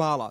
[0.00, 0.30] Mala.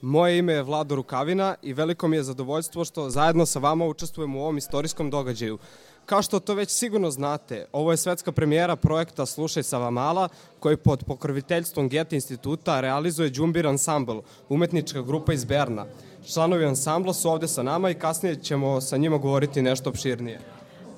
[0.00, 4.38] Moje ime je Vlado Rukavina i veliko mi je zadovoljstvo što zajedno sa vama učestvujemo
[4.38, 5.58] u ovom istorijskom događaju.
[6.06, 10.28] Kao što to već sigurno znate, ovo je svetska premijera projekta Slušaj Savamala,
[10.60, 15.86] koji pod pokroviteljstvom Gete instituta realizuje Džumbir Ensemble, umetnička grupa iz Berna.
[16.32, 20.40] Članovi ansambla su ovde sa nama i kasnije ćemo sa njima govoriti nešto opširnije.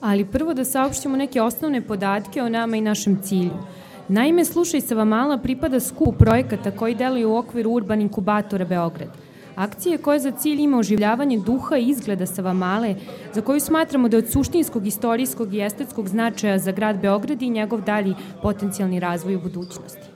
[0.00, 3.57] Ali prvo da saopštimo neke osnovne podatke o nama i našem cilju.
[4.11, 9.09] Naime, Slušaj Savamala pripada skupu projekata koji deluju u okviru Urban Inkubatora Beograd.
[9.56, 12.95] Akcije koje za cilj ima oživljavanje duha i izgleda Savamale,
[13.34, 17.51] za koju smatramo da je od suštinskog, istorijskog i estetskog značaja za grad Beograd i
[17.51, 20.09] njegov dalji potencijalni razvoj u budućnosti.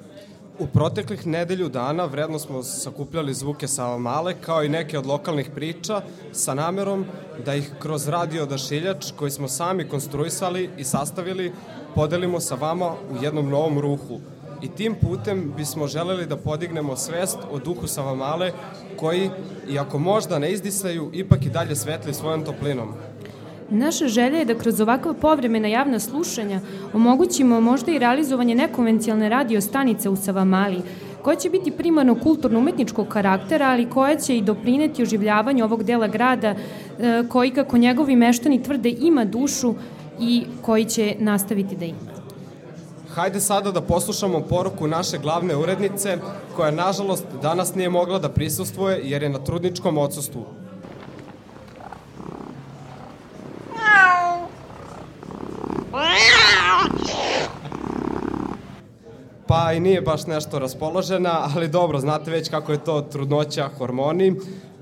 [0.58, 6.02] U proteklih nedelju dana vredno smo sakupljali zvuke Savamale kao i neke od lokalnih priča
[6.32, 7.04] sa namerom
[7.44, 11.52] da ih kroz radio odašiljač koji smo sami konstruisali i sastavili
[11.94, 14.20] podelimo sa vama u jednom novom ruhu.
[14.62, 18.52] I tim putem bismo želeli da podignemo svest o duhu Savamale
[18.96, 19.30] koji,
[19.70, 22.94] iako možda ne izdisaju, ipak i dalje svetli svojom toplinom.
[23.70, 26.60] Naša želja je da kroz ovakva povremena javna slušanja
[26.92, 30.82] omogućimo možda i realizovanje nekonvencijalne radio stanice u Savamali,
[31.22, 36.54] koja će biti primarno kulturno-umetničkog karaktera, ali koja će i doprineti oživljavanju ovog dela grada,
[36.54, 39.74] e, koji, kako njegovi meštani tvrde, ima dušu
[40.20, 42.14] i koji će nastaviti da ima.
[43.14, 46.18] Hajde sada da poslušamo poruku naše glavne urednice,
[46.56, 50.44] koja nažalost danas nije mogla da prisustvuje jer je na trudničkom odsustvu.
[59.46, 64.36] Pa i nije baš nešto raspoložena, ali dobro, znate već kako je to trudnoća, hormoni.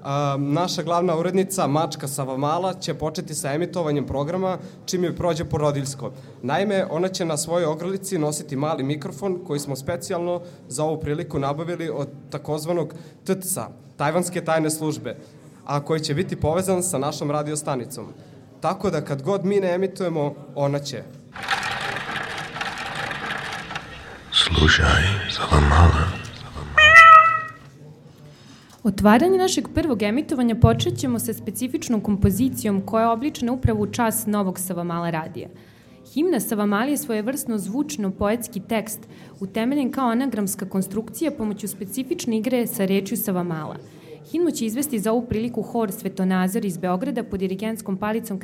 [0.04, 6.12] A, naša glavna urednica, Mačka Savamala, će početi sa emitovanjem programa čim joj prođe porodiljsko.
[6.42, 11.38] Naime, ona će na svojoj ogrlici nositi mali mikrofon koji smo specijalno za ovu priliku
[11.38, 15.16] nabavili od takozvanog TTSA, Tajvanske tajne službe,
[15.64, 18.06] a koji će biti povezan sa našom radiostanicom.
[18.62, 21.02] Tako da kad god mi ne emitujemo, ona će.
[24.32, 26.22] Slušaj, Savamala.
[28.82, 34.26] Otvaranje našeg prvog emitovanja počet ćemo sa specifičnom kompozicijom koja je obličena upravo u čas
[34.26, 35.48] novog Savamala radija.
[36.14, 39.00] Himna Savamali je svojevrsno zvučno poetski tekst,
[39.40, 43.76] utemeljen kao anagramska konstrukcija pomoću specifične igre sa rečju Savamala.
[44.30, 48.40] Himnu će izvesti za ovu priliku hor Svetonazor iz Beograda pod dirigenskom palicom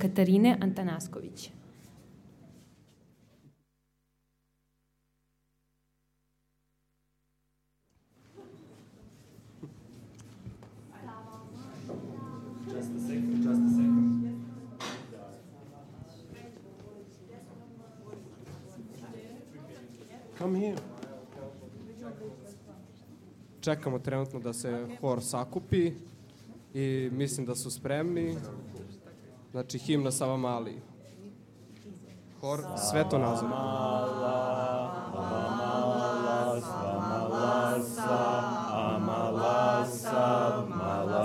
[0.00, 1.50] Katarine Antanaskovića.
[20.38, 20.93] Come here.
[23.64, 25.92] Čekamo trenutno da se hor sakupi
[26.74, 28.36] i mislim da su spremni.
[29.50, 30.82] Znači, himna Sava Mali.
[32.40, 32.60] Hor
[32.90, 33.48] Sveto nazor.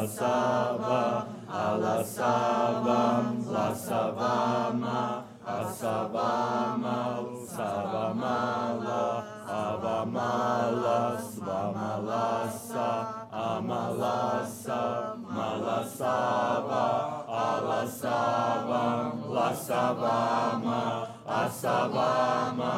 [0.07, 12.89] Sava, ala Sava, la Savama, Asavama, Savamala, Avamala, Svamalasa,
[13.33, 14.81] Amalasa,
[15.25, 16.85] Malasava,
[17.27, 18.85] Alasava,
[19.25, 22.73] Lasavama, Asavama,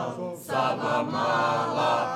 [0.47, 2.10] Savamala,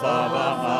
[0.00, 0.79] Sabbath.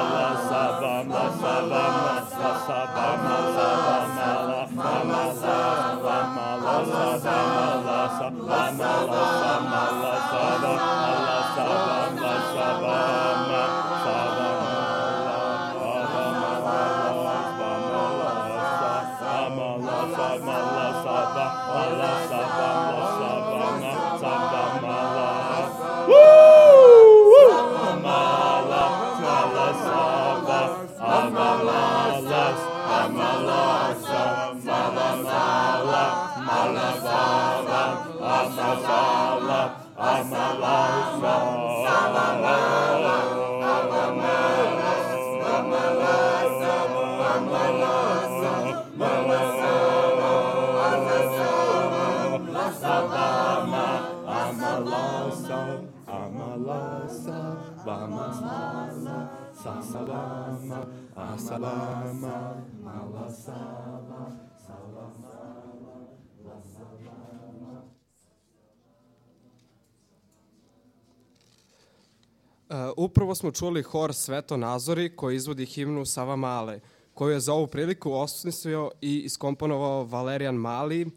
[72.96, 76.80] Upravo smo čuli hor Sveto Nazori koji izvodi himnu Sava Male,
[77.14, 81.10] koju je za ovu priliku osmislio i iskomponovao Valerijan Mali,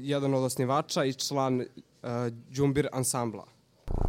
[0.00, 1.66] jedan od osnivača i član uh,
[2.48, 3.44] Đumbir ansambla.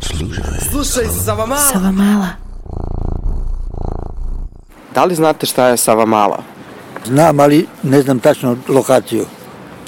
[0.01, 0.44] Slušaj.
[0.71, 1.62] Slušaj, Sava Mala!
[1.62, 2.27] Sava Mala.
[4.94, 6.44] Da li znate šta je Sava Mala?
[7.06, 9.25] Znam, ali ne znam tačno lokaciju.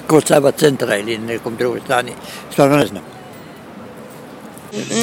[0.07, 2.11] Kod Sava centra ili nekom drugoj strani.
[2.51, 3.03] Stvarno ne znam.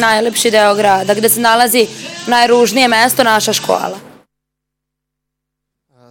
[0.00, 1.86] Najlepši deo grada, gde se nalazi
[2.26, 3.98] najružnije mesto, naša škola.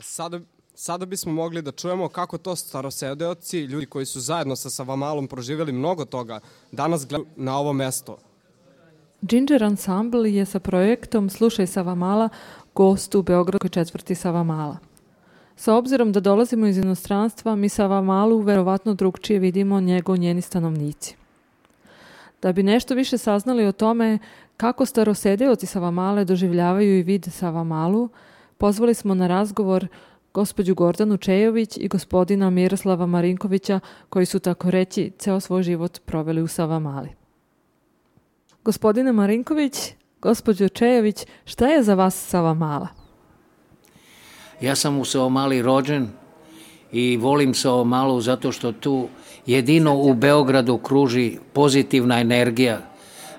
[0.01, 0.39] Sada,
[0.75, 5.71] sada bismo mogli da čujemo kako to starosedeoci, ljudi koji su zajedno sa Savamalom proživjeli
[5.71, 6.39] mnogo toga,
[6.71, 8.18] danas gledaju na ovo mesto.
[9.21, 12.30] Ginger Ensemble je sa projektom Slušaj Savamala
[12.75, 14.77] gost u Beogradskoj četvrti Savamala.
[15.60, 21.16] Sa obzirom da dolazimo iz inostranstva, mi Savamalu verovatno drugčije vidimo njego njeni stanovnici.
[22.42, 24.20] Da bi nešto više saznali o tome
[24.58, 28.10] kako starosedeoci Savamale doživljavaju i vide Savamalu,
[28.58, 29.88] pozvali smo na razgovor
[30.34, 33.80] gospođu Gordanu Čejović i gospodina Miroslava Marinkovića,
[34.10, 37.10] koji su tako reći ceo svoj život proveli u Savamali.
[38.64, 42.99] Gospodine Marinković, gospođo Čejević, šta je za vas Savamala?
[44.62, 46.08] Ja sam u Savamali rođen
[46.92, 49.08] i volim Savamalu zato što tu
[49.46, 52.80] jedino u Beogradu kruži pozitivna energija,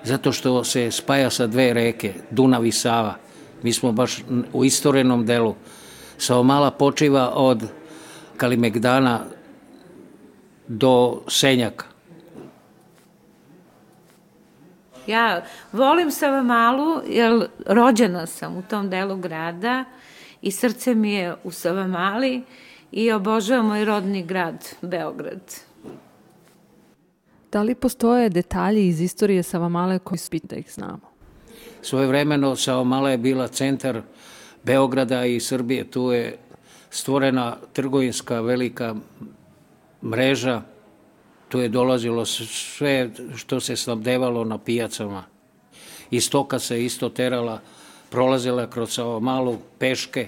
[0.03, 3.15] zato što se spaja sa dve reke, Dunav i Sava.
[3.63, 4.23] Mi smo baš
[4.53, 5.55] u istorenom delu.
[6.17, 7.63] Savamala počiva od
[8.37, 9.19] Kalimegdana
[10.67, 11.85] do Senjaka.
[15.07, 19.85] Ja volim Savamalu jer rođena sam u tom delu grada
[20.41, 22.43] i srce mi je u Savamali
[22.91, 25.41] i obožavam moj rodni grad, Beograd.
[27.51, 31.11] Da li postoje detalji iz istorije Savamale koji su da ih znamo?
[31.81, 34.01] Svoje vremeno Savamala je bila centar
[34.63, 35.91] Beograda i Srbije.
[35.91, 36.37] Tu je
[36.89, 38.95] stvorena trgovinska velika
[40.03, 40.61] mreža
[41.51, 45.23] tu je dolazilo sve što se snabdevalo na pijacama.
[46.11, 47.59] I stoka se isto terala,
[48.11, 50.27] prolazila kroz malu peške.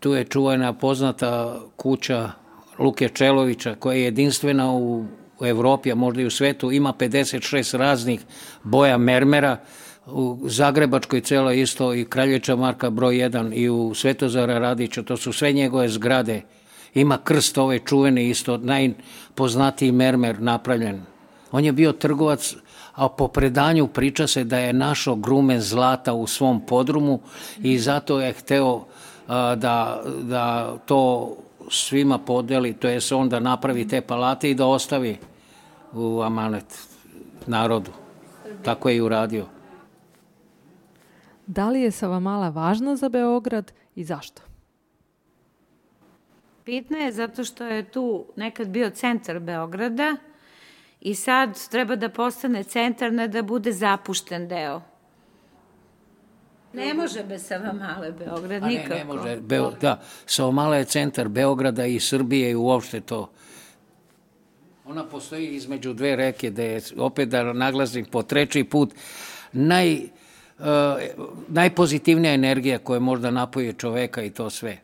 [0.00, 2.30] Tu je čuvena poznata kuća
[2.78, 5.04] Luke Čelovića, koja je jedinstvena u,
[5.40, 6.72] Evropi, a možda i u svetu.
[6.72, 8.20] Ima 56 raznih
[8.62, 9.56] boja mermera,
[10.06, 15.32] u Zagrebačkoj celo isto i Kraljeća Marka broj 1 i u Svetozara Radića, to su
[15.32, 16.42] sve njegove zgrade
[16.94, 21.02] Ima krst ove čuvene isto, najpoznatiji mermer napravljen.
[21.52, 22.54] On je bio trgovac,
[22.94, 27.20] a po predanju priča se da je našo grume zlata u svom podrumu
[27.58, 28.84] i zato je hteo
[29.28, 31.32] a, da, da to
[31.70, 35.18] svima podeli, to je on da napravi te palate i da ostavi
[35.92, 36.88] u amanet
[37.46, 37.90] narodu.
[38.62, 39.46] Tako je i uradio.
[41.46, 44.42] Da li je Savamala važna za Beograd i zašto?
[46.66, 50.16] Bitna je zato što je tu nekad bio centar Beograda
[51.04, 54.80] i sad treba da postane centar, ne da bude zapušten deo.
[56.72, 58.94] Ne može bez Savamale Beograd, A nikako.
[58.94, 59.36] Ne, ne može.
[59.40, 63.30] Beo, da, Savamala je centar Beograda i Srbije i uopšte to.
[64.86, 68.94] Ona postoji između dve reke, da je, opet da naglasim po treći put,
[69.52, 70.64] naj, uh,
[71.48, 74.78] najpozitivnija energija koja možda napoje čoveka i to sve.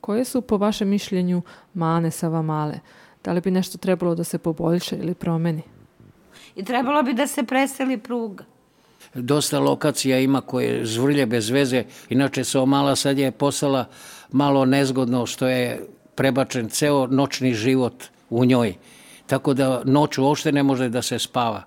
[0.00, 1.42] Koje su po vašem mišljenju
[1.74, 2.80] mane Savamale?
[3.24, 5.62] Da li bi nešto trebalo da se poboljša ili promeni?
[6.56, 8.44] I trebalo bi da se preseli pruga.
[9.14, 11.84] Dosta lokacija ima koje zvrlje bez veze.
[12.08, 13.84] Inače, Savamala sad je postala
[14.32, 18.74] malo nezgodno što je prebačen ceo noćni život u njoj.
[19.26, 21.62] Tako da noć uopšte ne može da se spava.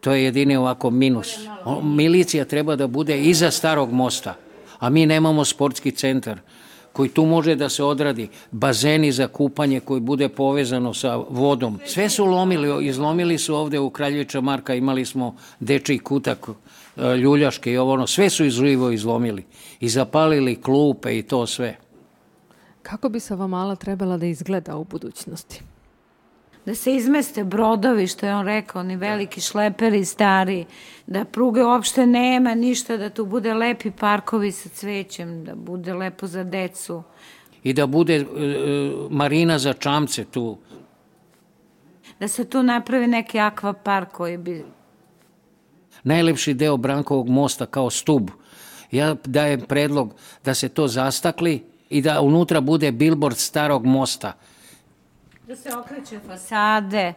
[0.00, 1.36] To je jedini ovako minus.
[1.82, 4.34] Milicija treba da bude iza starog mosta,
[4.78, 6.40] a mi nemamo sportski centar
[6.98, 11.78] koji tu može da se odradi, bazeni za kupanje koji bude povezano sa vodom.
[11.86, 16.48] Sve su lomili, izlomili su ovde u Kraljevića Marka, imali smo dečiji kutak,
[16.96, 19.44] e, ljuljaške i ovo ono, sve su izživo izlomili
[19.80, 21.76] i zapalili klupe i to sve.
[22.82, 25.62] Kako bi Savamala trebala da izgleda u budućnosti?
[26.68, 30.64] Da se izmeste brodovi, što je on rekao, ni veliki šleperi stari,
[31.06, 36.26] da pruge uopšte nema ništa, da tu bude lepi parkovi sa cvećem, da bude lepo
[36.26, 37.02] za decu.
[37.62, 38.28] I da bude uh,
[39.10, 40.58] marina za čamce tu.
[42.20, 44.64] Da se tu napravi neki akvapark koji bi...
[46.04, 48.30] najlepši deo Brankovog mosta kao stub.
[48.90, 54.32] Ja dajem predlog da se to zastakli i da unutra bude billboard starog mosta.
[55.48, 57.14] Da se okreće fasade.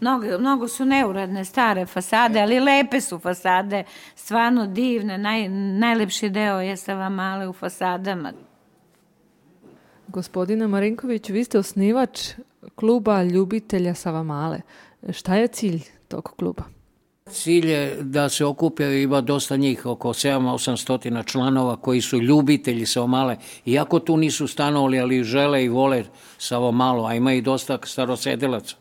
[0.00, 5.18] Mnogo, mnogo su neuradne, stare fasade, ali lepe su fasade, stvarno divne.
[5.18, 8.32] Naj, najlepši deo je Savamale u fasadama.
[10.08, 12.32] Gospodine Marinković, vi ste osnivač
[12.74, 14.60] kluba ljubitelja Savamale.
[15.12, 16.73] Šta je cilj tog kluba?
[17.30, 23.36] Cilj je da se okupljaju, ima dosta njih, oko 7-800 članova koji su ljubitelji Savamale.
[23.66, 26.04] Iako tu nisu stanovali, ali žele i vole
[26.38, 28.76] Savamalu, a ima i dosta starosedilaca.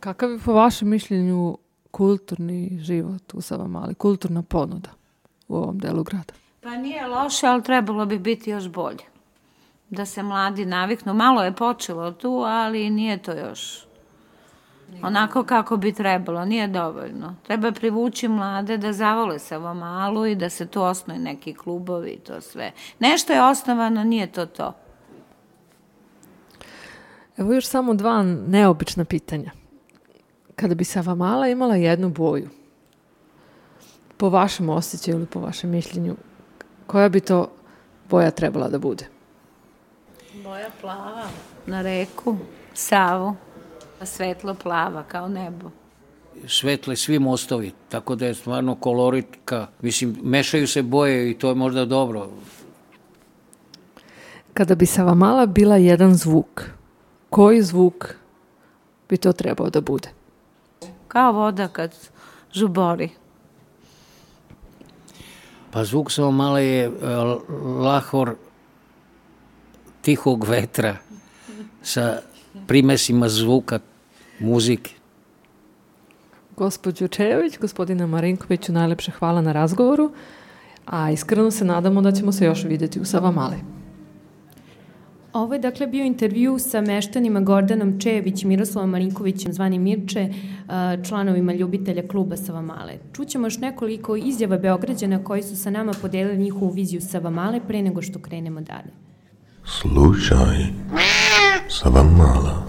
[0.00, 1.58] Kakav je po vašem mišljenju
[1.90, 4.90] kulturni život u Savamali, kulturna ponuda
[5.48, 6.34] u ovom delu grada?
[6.60, 9.04] Pa nije loše, ali trebalo bi biti još bolje.
[9.90, 11.14] Da se mladi naviknu.
[11.14, 13.83] Malo je počelo tu, ali nije to još
[15.02, 17.34] onako kako bi trebalo, nije dovoljno.
[17.46, 22.40] Treba privući mlade da zavole Savamalu i da se tu osnoje neki klubovi i to
[22.40, 22.72] sve.
[22.98, 24.72] Nešto je osnovano, nije to to.
[27.36, 29.50] Evo još samo dva neobična pitanja.
[30.56, 32.48] Kada bi Savamala imala jednu boju,
[34.16, 36.16] po vašem osjećaju ili po vašem mišljenju,
[36.86, 37.50] koja bi to
[38.10, 39.06] boja trebala da bude?
[40.44, 41.24] Boja plava.
[41.66, 42.36] Na reku,
[42.74, 43.36] Savu.
[44.06, 45.70] Svetlo plava, kao nebo.
[46.46, 49.66] Svetle svi mostovi, tako da je stvarno koloritka.
[49.82, 52.30] Mislim, mešaju se boje i to je možda dobro.
[54.54, 56.70] Kada bi Savamala bila jedan zvuk,
[57.30, 58.14] koji zvuk
[59.08, 60.08] bi to trebao da bude?
[61.08, 61.94] Kao voda kad
[62.52, 63.10] žubori.
[65.70, 66.94] Pa zvuk Savamale je uh,
[67.82, 68.34] lahor
[70.02, 70.96] tihog vetra
[71.82, 72.20] sa
[72.66, 73.78] primesima zvuka,
[74.40, 74.90] muzike.
[76.56, 80.12] Gospodju Čejović, gospodina Marinkoviću, najlepše hvala na razgovoru,
[80.86, 83.56] a iskreno se nadamo da ćemo se još videti u Savamali.
[85.32, 90.28] Ovo je dakle bio intervju sa meštanima Gordanom Čejević i Miroslavom Marinkovićem, zvani Mirče,
[91.08, 92.98] članovima ljubitelja kluba Savamale.
[93.12, 98.02] Čućemo još nekoliko izjava Beograđana koji su sa nama podelili njihovu viziju Savamale pre nego
[98.02, 98.92] što krenemo dalje.
[99.64, 100.58] Slušaj,
[101.68, 102.66] Savamala.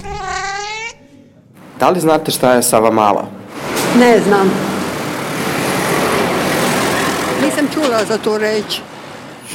[1.79, 3.25] Da li znate šta je Savamala?
[3.99, 4.51] Ne znam.
[7.41, 8.81] Nisam čula za tu reč.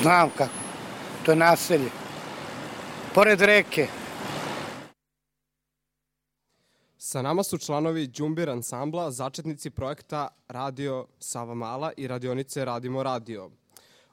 [0.02, 0.52] Znam kako.
[1.22, 1.90] To je naselje.
[3.14, 3.86] Pored reke.
[6.98, 13.50] Sa nama su članovi Đumbir ansambla, začetnici projekta Radio Savamala i radionice Radimo radio.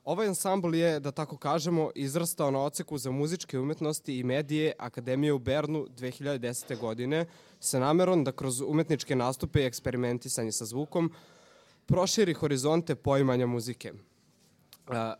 [0.08, 5.34] Ovaj ansambl je, da tako kažemo, izrastao na oceku za muzičke umetnosti i medije Akademije
[5.34, 6.80] u Bernu 2010.
[6.80, 7.26] godine
[7.60, 11.12] sa namerom da kroz umetničke nastupe i eksperimentisanje sa zvukom
[11.86, 13.94] proširi horizonte poimanja muzike.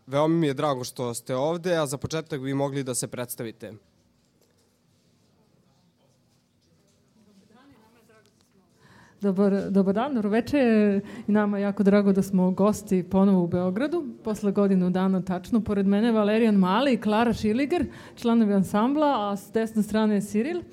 [0.06, 3.72] Veoma mi je drago što ste ovde, a za početak bi mogli da se predstavite.
[9.20, 10.58] Dobar, dobar dan, dobro veče.
[11.28, 15.60] I nama je jako drago da smo gosti ponovo u Beogradu, posle godinu dana tačno.
[15.60, 20.58] Pored mene Valerijan Mali i Klara Šiliger, članovi ansambla, a s desne strane je Siril.
[20.58, 20.64] Uh,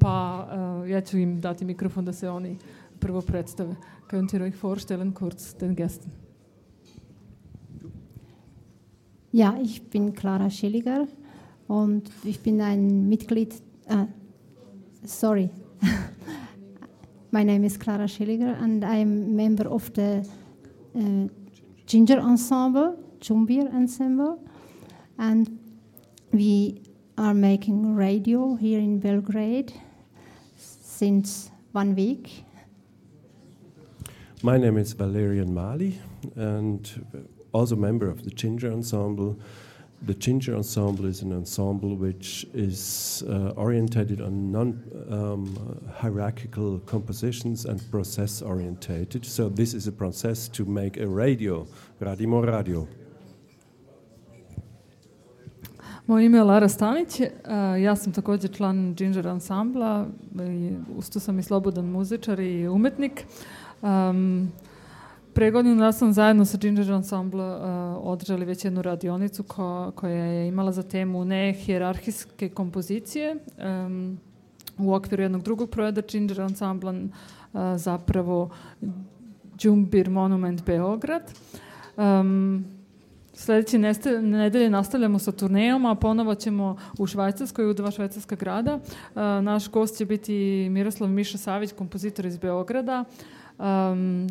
[0.00, 0.46] pa
[0.82, 2.58] uh, ja ću im dati mikrofon da se oni
[2.98, 3.74] prvo predstave.
[4.10, 6.10] Könnt ihr euch vorstellen, kurz den Gästen?
[9.32, 11.06] Ja, ich bin Clara Schilliger
[11.68, 13.54] und ich bin ein Mitglied,
[13.90, 14.06] uh,
[15.04, 15.48] sorry,
[17.34, 20.24] My name is Clara Schilliger, and I am member of the
[20.96, 21.26] uh,
[21.84, 24.38] Ginger Ensemble, Jumbir Ensemble,
[25.18, 25.58] and
[26.30, 26.80] we
[27.18, 29.72] are making radio here in Belgrade
[30.56, 32.44] since one week.
[34.44, 35.98] My name is Valerian Mali,
[36.36, 36.88] and
[37.50, 39.40] also member of the Ginger Ensemble.
[40.06, 45.56] The Ginger Ensemble is an ensemble which is uh, orientated on non um,
[45.96, 49.24] hierarchical compositions and process orientated.
[49.24, 51.66] So, this is a process to make a radio,
[52.00, 52.86] Radimo Radio.
[56.06, 57.20] Moje ime je Lara Stanić,
[57.82, 60.06] ja sam takođe član Ginger ansambla,
[60.96, 63.24] usto sam i slobodan muzičar i umetnik.
[63.82, 64.52] Um,
[65.34, 67.60] Pre godinu da sam zajedno sa Ginger Ensemble uh,
[68.00, 73.36] održali već jednu radionicu ko, koja je imala za temu nehjerarhijske kompozicije.
[73.86, 74.18] Um,
[74.78, 78.50] u okviru jednog drugog projekta Ginger Ensemble uh, zapravo
[79.58, 81.32] Džumbir Monument Beograd.
[81.96, 82.64] Um,
[83.32, 83.78] Sledeće
[84.22, 88.74] nedelje nastavljamo sa turnejom, a ponovo ćemo u Švajcarskoj, u dva švajcarska grada.
[88.74, 93.04] Uh, naš gost će biti Miroslav Miša Savić, kompozitor iz Beograda.
[93.58, 94.28] Um,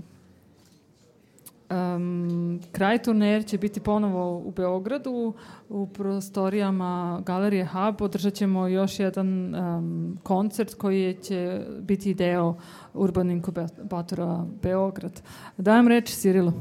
[1.74, 5.34] um, kraj turneje će biti ponovo u Beogradu
[5.70, 8.01] u prostorijama Galerije Hub.
[8.01, 12.56] Održat ćemo još jedan um, koncert koji će biti deo
[12.94, 15.22] Urban Inkubatora Beograd.
[15.58, 16.53] Dajem reč Sirilu.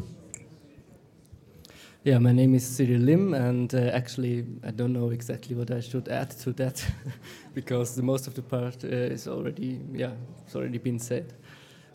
[2.05, 5.81] Yeah, my name is Cyril Lim, and uh, actually, I don't know exactly what I
[5.81, 6.85] should add to that
[7.55, 10.11] because the most of the part uh, is already, yeah,
[10.45, 11.33] it's already been said.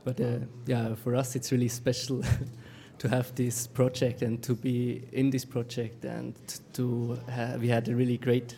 [0.06, 2.24] But uh, yeah, for us, it's really special
[2.98, 6.34] to have this project and to be in this project, and
[6.74, 8.56] to have, we had a really great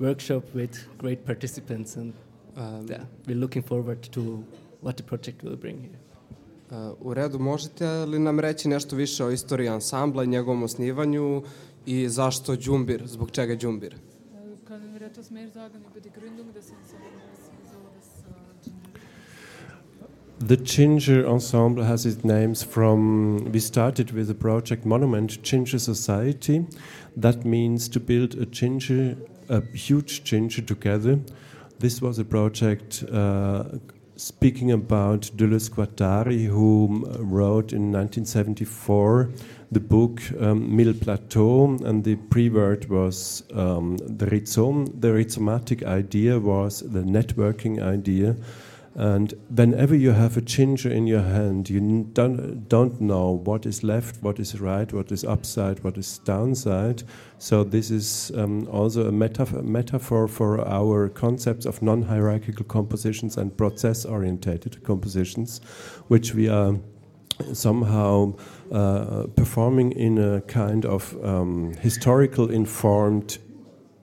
[0.00, 2.12] workshop with great participants, and
[2.56, 4.44] um, yeah, we're looking forward to
[4.80, 5.98] what the project will bring here.
[6.70, 11.42] Uh, u redu, možete li nam reći nešto više o istoriji ansambla i njegovom osnivanju
[11.86, 13.94] i zašto Đumbir, zbog čega Đumbir?
[14.68, 16.87] Können wir etwas mehr sagen über die Gründung des Ensembles?
[20.40, 23.50] The Ginger Ensemble has its names from.
[23.50, 26.64] We started with a project Monument Ginger Society.
[27.16, 29.16] That means to build a ginger,
[29.48, 31.18] a huge ginger together.
[31.80, 33.64] This was a project uh,
[34.14, 39.30] speaking about Deleuze Guattari, who wrote in 1974
[39.72, 44.86] the book um, Mille Plateau, and the pre-word was um, the rhizome.
[45.00, 48.36] The rhizomatic idea was the networking idea.
[48.98, 53.84] And whenever you have a ginger in your hand, you don't, don't know what is
[53.84, 57.04] left, what is right, what is upside, what is downside.
[57.38, 63.56] So, this is um, also a metaphor for our concepts of non hierarchical compositions and
[63.56, 65.60] process orientated compositions,
[66.08, 66.74] which we are
[67.52, 68.34] somehow
[68.72, 73.38] uh, performing in a kind of um, historical informed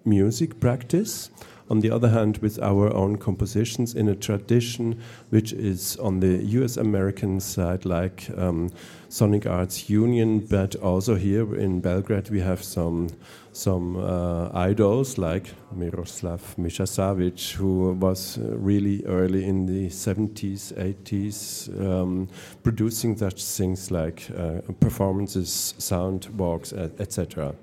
[0.06, 1.32] music practice
[1.70, 6.44] on the other hand, with our own compositions in a tradition which is on the
[6.60, 8.70] US American side, like um,
[9.10, 13.10] Sonic Arts Union, but also here in Belgrade we have some
[13.54, 21.70] some uh, idols like Miroslav Mišasavic, who was uh, really early in the 70s, 80s,
[21.82, 22.28] um,
[22.64, 27.56] producing such things like uh, performances, sound walks, etc.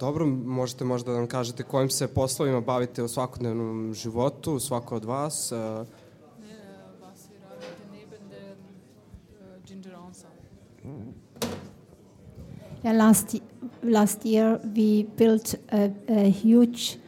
[0.00, 5.04] Dobro, možete možda da nam kažete kojim se poslovima bavite u svakodnevnom životu, svako od
[5.04, 5.52] vas.
[12.84, 13.34] Yeah, last,
[13.82, 16.98] last year we built a, a huge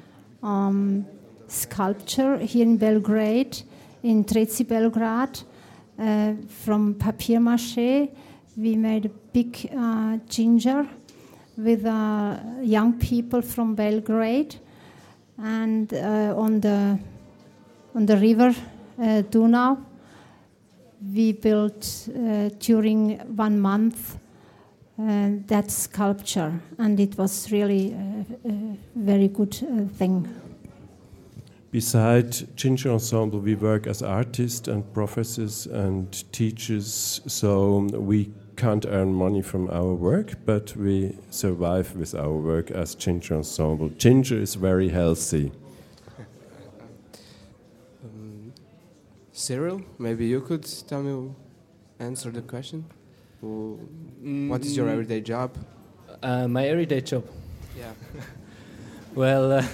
[0.42, 1.04] um,
[1.48, 3.62] sculpture here in Belgrade,
[4.02, 5.38] in Treci Belgrade,
[5.98, 8.08] uh, from papier mache.
[8.56, 10.88] We made a big uh, ginger
[11.64, 14.56] with uh, young people from Belgrade,
[15.38, 16.98] and uh, on the
[17.94, 18.54] on the river
[18.98, 19.76] uh, Donau,
[21.14, 24.18] we built uh, during one month
[25.46, 29.54] that sculpture, and it was really a, a very good
[29.96, 30.28] thing.
[31.70, 39.14] Beside Ginger Ensemble, we work as artists and professors and teachers, so we can't earn
[39.14, 43.88] money from our work, but we survive with our work as Ginger Ensemble.
[43.96, 45.50] Ginger is very healthy.
[48.04, 48.52] um,
[49.32, 51.30] Cyril, maybe you could tell me,
[51.98, 52.84] answer the question.
[53.40, 54.92] What is your Mm.
[54.92, 55.50] everyday job?
[56.22, 57.24] Uh, my everyday job.
[57.78, 57.92] Yeah.
[59.14, 59.64] well, uh,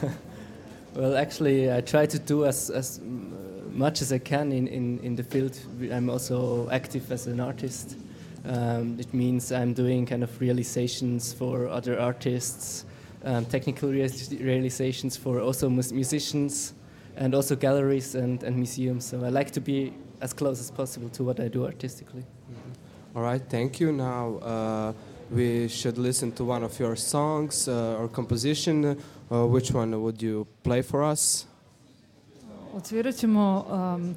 [0.95, 3.33] well, actually, I try to do as as mm,
[3.73, 5.59] much as I can in, in, in the field.
[5.93, 7.97] I'm also active as an artist.
[8.47, 12.85] Um, it means I'm doing kind of realizations for other artists,
[13.25, 16.73] um, technical real- realizations for also mus- musicians,
[17.17, 19.05] and also galleries and, and museums.
[19.05, 22.25] So I like to be as close as possible to what I do artistically.
[23.17, 23.93] All right, thank you.
[23.93, 24.93] Now uh,
[25.31, 28.97] we should listen to one of your songs uh, or composition.
[29.31, 31.47] Uh, which one would you play for us?
[32.75, 34.15] Odsvirat ćemo um,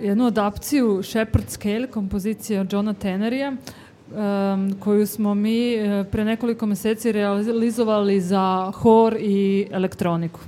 [0.00, 6.66] jednu adapciju Shepherd Scale kompozicije od Johna Tenerija um, koju smo mi eh, pre nekoliko
[6.66, 10.40] meseci realizovali za hor i elektroniku.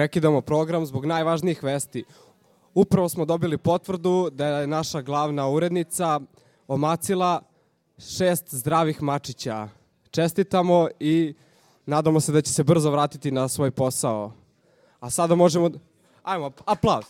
[0.00, 2.04] Prekidamo program zbog najvažnijih vesti.
[2.74, 6.20] Upravo smo dobili potvrdu da je naša glavna urednica
[6.68, 7.42] omacila
[7.98, 9.68] šest zdravih mačića.
[10.10, 11.34] Čestitamo i
[11.86, 14.32] nadamo se da će se brzo vratiti na svoj posao.
[15.00, 15.70] A sada možemo...
[16.22, 17.04] Ajmo, aplauz.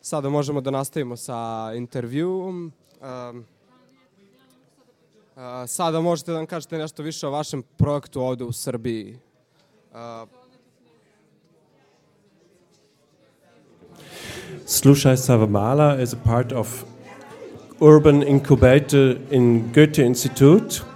[0.00, 2.72] Sada možemo da nastavimo sa intervjuom.
[3.30, 3.46] Um,
[5.66, 9.18] sada možete da nam kažete nešto više o vašem projektu ovde u Srbiji.
[14.66, 16.84] Slušaj Savamala is a part of
[17.80, 20.89] urban incubator in Goethe Institute.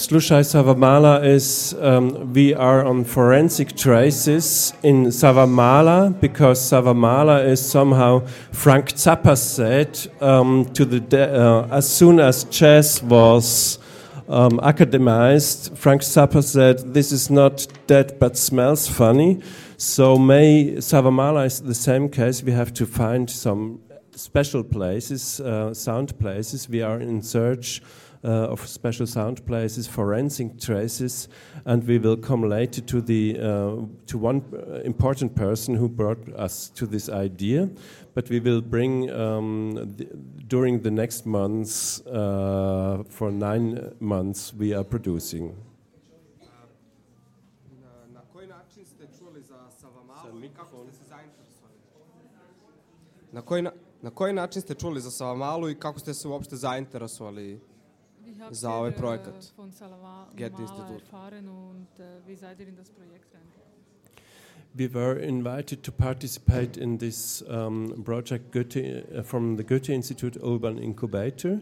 [0.00, 8.20] Slushai Savamala is, um, we are on forensic traces in Savamala because Savamala is somehow,
[8.50, 13.78] Frank Zappa said, um, to the uh, as soon as jazz was
[14.26, 19.42] um, academized, Frank Zappa said, this is not dead but smells funny.
[19.76, 22.42] So may Savamala is the same case.
[22.42, 23.80] We have to find some
[24.12, 26.70] special places, uh, sound places.
[26.70, 27.82] We are in search
[28.22, 31.28] of special sound places, forensic traces,
[31.64, 36.28] and we will come later to the uh, to one uh, important person who brought
[36.36, 37.68] us to this idea.
[38.14, 39.96] But we will bring um,
[40.48, 45.54] during the next months uh, for nine months we are producing.
[53.32, 53.70] Na koji, na,
[54.02, 57.60] na koji način ste čuli za Savamalu i kako ste se uopšte zainteresovali
[58.50, 59.52] za ovaj projekat?
[59.56, 61.02] Von Salava Goethe Institut.
[61.02, 61.88] erfahren und
[62.26, 63.70] wie seid ihr in das Projekt reingekommen?
[64.74, 70.38] We were invited to participate in this um, project Goethe, uh, from the Goethe Institute
[70.44, 71.60] Urban Incubator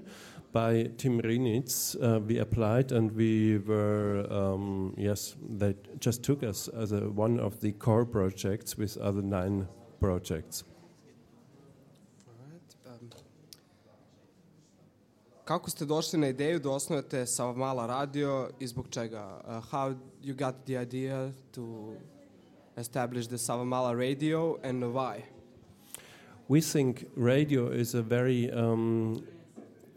[0.52, 1.96] by Tim Rinitz.
[1.96, 7.40] Uh, we applied and we were, um, yes, they just took us as a, one
[7.40, 9.66] of the core projects with other nine
[10.00, 10.64] projects.
[12.86, 13.10] Um,
[15.48, 19.40] Kako ste došli na ideju da Savamala radio i zbog čega?
[19.44, 21.94] Uh, how you got the idea to
[22.76, 25.22] establish the Savamala radio and why?
[26.48, 29.22] We think radio is a very um,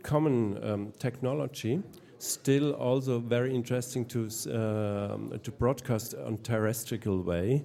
[0.01, 1.79] common um, technology,
[2.19, 7.63] still also very interesting to um to broadcast on terrestrial way,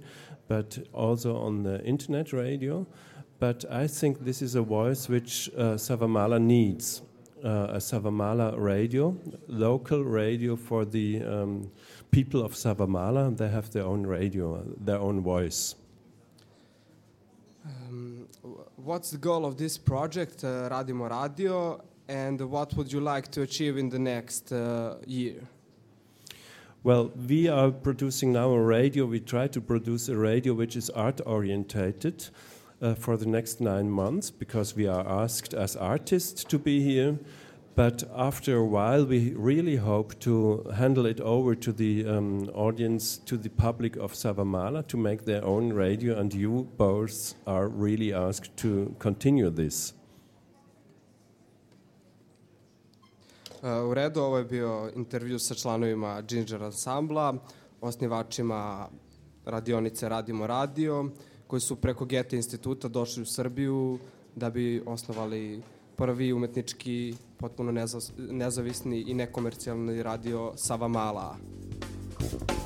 [0.49, 2.87] but also on the internet radio.
[3.39, 7.06] But I think this is a voice which uh, Savamala needs.
[7.47, 11.71] Uh, a Savamala radio, local radio for the um,
[12.11, 13.37] people of Savamala.
[13.37, 15.77] They have their own radio, their own voice.
[17.65, 18.27] Um,
[18.75, 23.43] what's the goal of this project, uh, Radimo Radio, and what would you like to
[23.43, 25.41] achieve in the next uh, year?
[26.83, 29.07] Well, we are producing now a radio.
[29.07, 32.29] We try to produce a radio which is art orientated
[32.81, 37.19] uh, for the next nine months because we are asked as artists to be here.
[37.75, 43.19] But after a while, we really hope to handle it over to the um, audience,
[43.27, 48.15] to the public of Savamala to make their own radio, and you both are really
[48.15, 49.93] asked to continue this.
[53.63, 57.35] Uh, u redu, ovo je bio intervju sa članovima Ginger Ansambla,
[57.81, 58.89] osnivačima
[59.45, 61.11] radionice Radimo Radio,
[61.47, 63.99] koji su preko Gete instituta došli u Srbiju
[64.35, 65.63] da bi osnovali
[65.97, 71.37] prvi umetnički, potpuno neza- nezavisni i nekomercijalni radio Savamala.
[72.21, 72.66] Ovo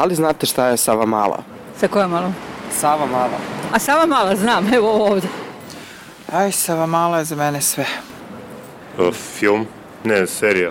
[0.00, 1.42] Da li znate šta je Sava Mala?
[1.76, 2.32] Sa koja malo?
[2.72, 3.38] Sava Mala.
[3.72, 5.28] A Sava Mala znam, evo ovde.
[6.32, 7.84] Aj, Sava Mala je za mene sve.
[8.98, 9.66] Uh, film?
[10.04, 10.70] Ne, serija.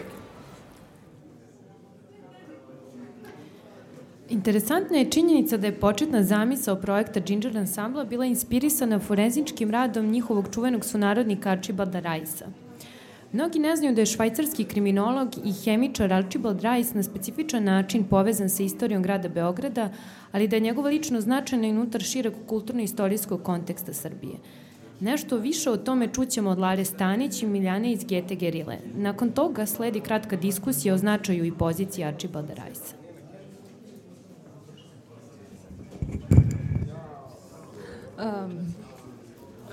[4.29, 10.47] Interesantna je činjenica da je početna zamisao projekta Ginger Ensembla bila inspirisana forenzičkim radom njihovog
[10.53, 12.45] čuvenog sunarodnika Archibalda Rajsa.
[13.33, 18.49] Mnogi ne znaju da je švajcarski kriminolog i hemičar Archibald Rice na specifičan način povezan
[18.49, 19.89] sa istorijom grada Beograda,
[20.31, 24.33] ali da je njegova lično značajna i unutar šireg kulturno-istorijskog konteksta Srbije.
[24.99, 28.77] Nešto više o tome čućemo od Lare Stanić i Miljane iz Gete Gerile.
[28.95, 32.95] Nakon toga sledi kratka diskusija o značaju i poziciji Archibalda Rajsa.
[38.17, 38.73] Um,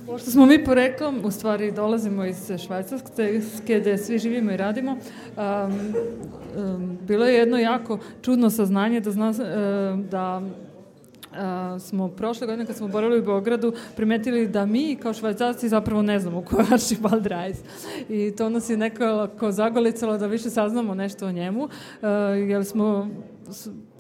[0.07, 5.95] pošto smo mi poreklom, u stvari dolazimo iz Švajcarske, gde svi živimo i radimo, um,
[6.65, 10.43] um, bilo je jedno jako čudno saznanje da, zna, uh, da
[11.37, 16.03] Uh, smo prošle godine kad smo boravili u Beogradu primetili da mi kao švajcarci zapravo
[16.03, 17.61] ne znamo ko je Archibald Rice
[18.09, 21.71] i to nas je nekako zagolicalo da više saznamo nešto o njemu uh,
[22.49, 23.09] jer smo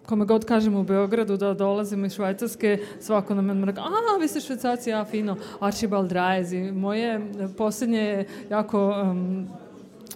[0.06, 4.28] kome god kažemo u Beogradu da dolazimo iz Švajcarske, svako nam je rekao, a, vi
[4.28, 6.56] ste švajcarci, ja, fino, Archibald Rice.
[6.56, 7.20] I moje
[7.56, 9.48] posljednje jako um,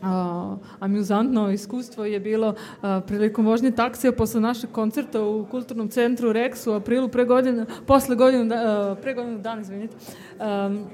[0.03, 6.33] a, amuzantno iskustvo je bilo a, prilikom vožnje taksija posle našeg koncerta u kulturnom centru
[6.33, 9.97] Rex u aprilu pre godine, posle godinu, da, pre godinu dana, izvinite,
[10.39, 10.85] um,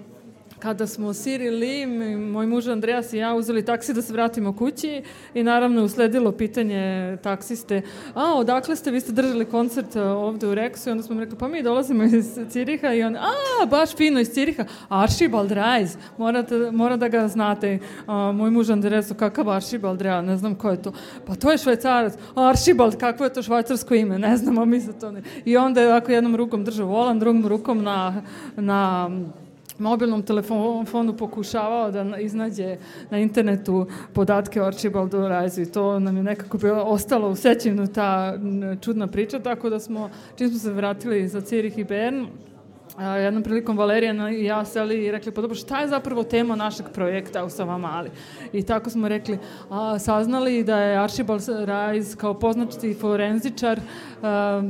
[0.67, 1.91] kada smo Siri Lim,
[2.31, 5.03] moj muž Andreas i ja uzeli taksi da se vratimo kući
[5.35, 7.83] i naravno usledilo pitanje taksiste,
[8.15, 11.39] a odakle ste, vi ste držali koncert ovde u Reksu i onda smo mi rekli,
[11.39, 12.93] pa mi dolazimo iz Ciriha.
[12.93, 18.33] I on, a baš fino iz Ciriha, Archibald Reis, morate, mora da ga znate, a,
[18.33, 20.93] moj muž Andreas, kakav Archibald Reis, ne znam ko je to,
[21.27, 25.13] pa to je švajcarac, Archibald, kakvo je to švajcarsko ime, ne znamo mi za to.
[25.13, 25.23] Ne.
[25.45, 28.23] I onda je ovako jednom rukom držao volan, drugom rukom na,
[28.57, 29.11] na
[29.79, 32.77] mobilnom telefonu pokušavao da iznađe
[33.11, 37.87] na internetu podatke o Archibaldu Rajzu i to nam je nekako bilo ostalo u sećanju
[37.87, 38.39] ta
[38.81, 42.27] čudna priča, tako da smo, čim smo se vratili za Cirih i Bern,
[42.97, 46.57] a, jednom prilikom Valerija i ja seli i rekli, pa dobro, šta je zapravo tema
[46.57, 48.11] našeg projekta u Savamali?
[48.53, 49.39] I tako smo rekli,
[49.71, 53.81] a, saznali da je Archibald Rajz kao poznačiti forenzičar
[54.23, 54.63] a,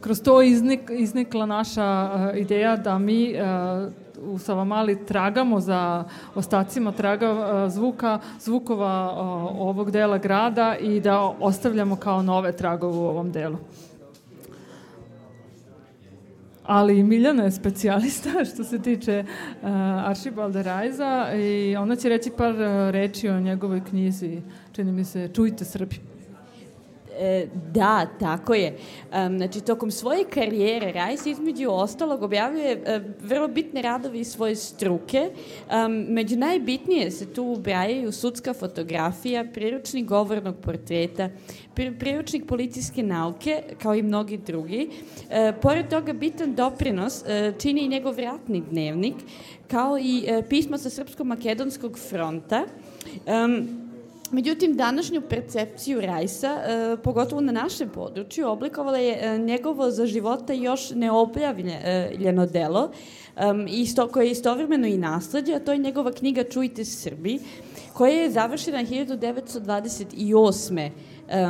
[0.00, 3.88] kroz to iznik, iznikla naša a, ideja da mi a,
[4.22, 6.04] u Savamali tragamo za
[6.34, 9.10] ostacima traga zvuka, zvukova
[9.58, 13.56] ovog dela grada i da ostavljamo kao nove tragove u ovom delu.
[16.68, 19.68] Ali Miljana je specijalista što se tiče uh,
[20.08, 25.30] Archibalda Rajza i ona će reći par uh, reči o njegovoj knjizi, čini mi se,
[25.34, 26.17] Čujte Srbi.
[27.20, 28.76] E, da, tako je.
[29.36, 35.30] Znači, tokom svoje karijere Rice između ostalog objavljuje uh, vrlo bitne radove iz svoje struke.
[36.08, 41.28] Među najbitnije se tu ubrajaju sudska fotografija, priručnik govornog portreta,
[41.74, 44.88] priručnik policijske nauke, kao i mnogi drugi.
[45.30, 49.14] E, pored toga, bitan doprinos e, čini i njegov ratni dnevnik,
[49.68, 52.64] kao i e, pisma sa Srpsko-makedonskog fronta.
[53.26, 53.87] Um,
[54.30, 60.52] Međutim, današnju percepciju Rajsa, e, pogotovo na našem području, oblikovala je e, njegovo za života
[60.52, 62.90] još neobjavljeno delo,
[63.36, 67.38] e, isto, koje je istovremeno i nasledđe, a to je njegova knjiga Čujte Srbi,
[67.92, 70.90] koja je završena 1928.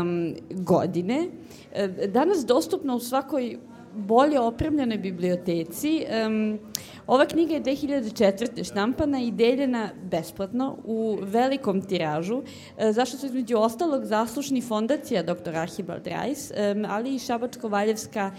[0.00, 1.28] Um, godine.
[1.72, 3.58] E, danas dostupna u svakoj
[3.98, 6.04] bolje opremljenoj biblioteci.
[6.26, 6.58] Um,
[7.06, 8.64] ova knjiga je 2004.
[8.64, 12.42] štampana i deljena besplatno u velikom tiražu,
[12.78, 15.56] e, zašto su između ostalog zaslušni fondacija dr.
[15.56, 18.30] Archibald Reis, um, ali i Šabačko-Valjevska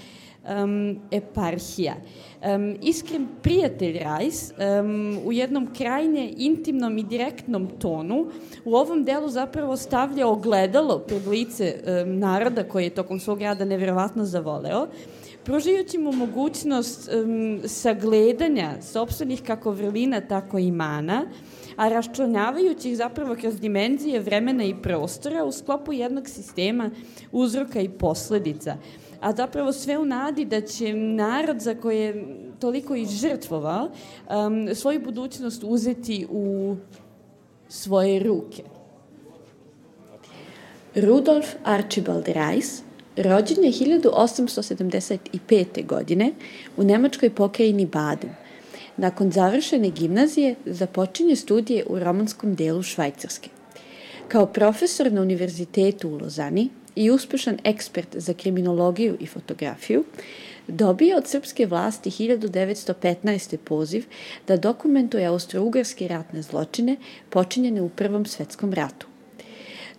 [0.44, 1.96] um, eparhija.
[2.56, 8.28] Um, iskren prijatelj Rajs um, u jednom krajnje intimnom i direktnom tonu
[8.66, 13.66] u ovom delu zapravo stavlja ogledalo pred lice um, naroda koji je tokom svog rada
[13.66, 14.88] neverovatno zavoleo
[15.50, 21.26] pružajući mu mogućnost um, sagledanja sobstvenih kako vrlina, tako i mana,
[21.76, 26.90] a raščlanjavajući ih zapravo kroz dimenzije vremena i prostora u sklopu jednog sistema
[27.32, 28.78] uzroka i posledica.
[29.22, 34.76] A zapravo sve u nadi da će narod za koje je toliko i žrtvovao um,
[34.76, 36.76] svoju budućnost uzeti u
[37.70, 38.64] svoje ruke.
[40.96, 42.89] Rudolf Archibald Reis
[43.20, 45.86] Rođen je 1875.
[45.86, 46.32] godine
[46.78, 48.30] u nemačkoj pokrajini Baden.
[48.98, 53.50] Nakon završene gimnazije započinje studije u romanskom delu Švajcarske.
[54.28, 60.04] Kao profesor na univerzitetu u Lozani i uspešan ekspert za kriminologiju i fotografiju,
[60.68, 63.58] dobio od srpske vlasti 1915.
[63.58, 64.06] poziv
[64.48, 66.96] da dokumentuje austro-ugarske ratne zločine
[67.30, 69.09] počinjene u Prvom svetskom ratu.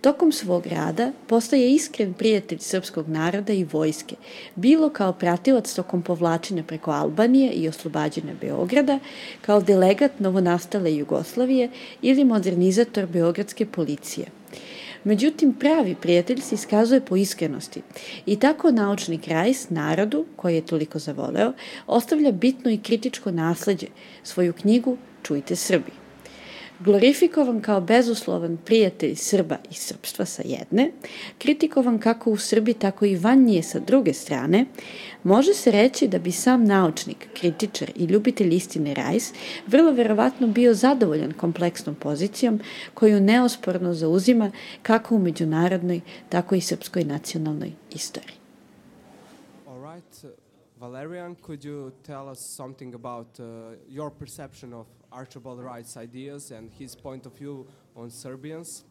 [0.00, 4.16] Tokom svog rada postaje iskren prijatelj srpskog naroda i vojske,
[4.54, 8.98] bilo kao pratilac tokom povlačenja preko Albanije i oslobađanja Beograda,
[9.40, 11.70] kao delegat novonastale Jugoslavije
[12.02, 14.26] ili modernizator Beogradske policije–
[15.04, 17.82] Međutim, pravi prijatelj se iskazuje po iskrenosti
[18.26, 21.52] i tako naučnik Rajs narodu, koji je toliko zavoleo,
[21.86, 23.86] ostavlja bitno i kritičko nasledđe,
[24.22, 25.99] svoju knjigu Čujte Srbi
[26.80, 30.92] glorifikovan kao bezuslovan prijatelj Srba i srpstva sa jedne,
[31.38, 34.66] kritikovan kako u Srbiji, tako i van nje sa druge strane,
[35.24, 39.32] može se reći da bi sam naučnik, kritičar i ljubitelj istine Rajs
[39.66, 42.60] vrlo verovatno bio zadovoljan kompleksnom pozicijom
[42.94, 44.50] koju neosporno zauzima
[44.82, 48.34] kako u međunarodnoj, tako i srpskoj nacionalnoj istoriji.
[49.66, 50.34] Right.
[50.80, 53.46] Valerian, could you tell us something about uh,
[53.88, 58.84] your perception of Archibald Wright's ideas and his point of view on Serbians,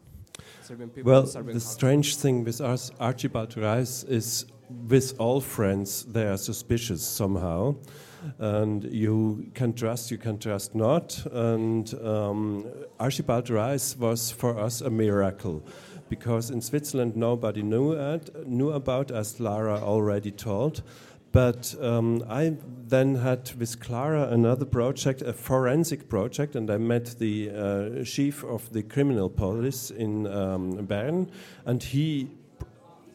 [0.62, 1.10] Serbian people.
[1.10, 1.74] Well, Serbian the culture.
[1.74, 4.46] strange thing with Archibald Rice is
[4.88, 7.74] with all friends, they are suspicious somehow.
[8.38, 11.24] And you can trust, you can trust not.
[11.32, 12.66] And um,
[12.98, 15.64] Archibald Rice was for us a miracle
[16.10, 20.82] because in Switzerland nobody knew, it, knew about, as Lara already told.
[21.32, 22.56] But um, I
[22.88, 28.42] then had with Clara another project, a forensic project, and I met the uh, chief
[28.42, 31.30] of the criminal police in um, Bern,
[31.64, 32.30] and he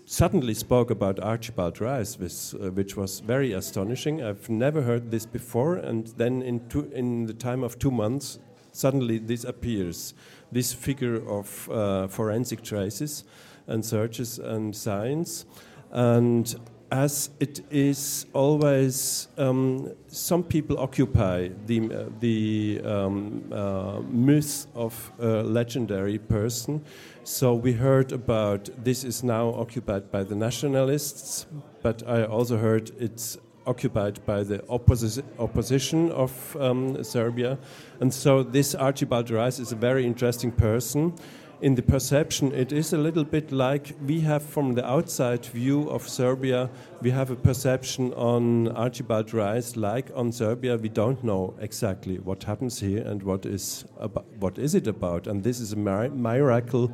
[0.06, 4.24] suddenly spoke about Archibald Rice, which, uh, which was very astonishing.
[4.24, 8.40] I've never heard this before, and then in, two, in the time of two months,
[8.72, 10.14] suddenly this appears
[10.52, 13.26] this figure of uh, forensic traces
[13.68, 15.46] and searches and science.
[15.92, 16.56] And
[16.92, 25.12] as it is always, um, some people occupy the, uh, the um, uh, myth of
[25.20, 26.84] a legendary person.
[27.24, 31.48] So we heard about this is now occupied by the nationalists,
[31.82, 37.58] but I also heard it's occupied by the opposi- opposition of um, Serbia.
[38.00, 41.16] And so this Archibald Rice is a very interesting person
[41.62, 45.90] in the perception, it is a little bit like we have from the outside view
[45.90, 46.70] of Serbia,
[47.02, 52.44] we have a perception on Archibald Rice, like on Serbia, we don't know exactly what
[52.44, 55.28] happens here and what is about, what is it about.
[55.28, 56.88] And this is a miracle,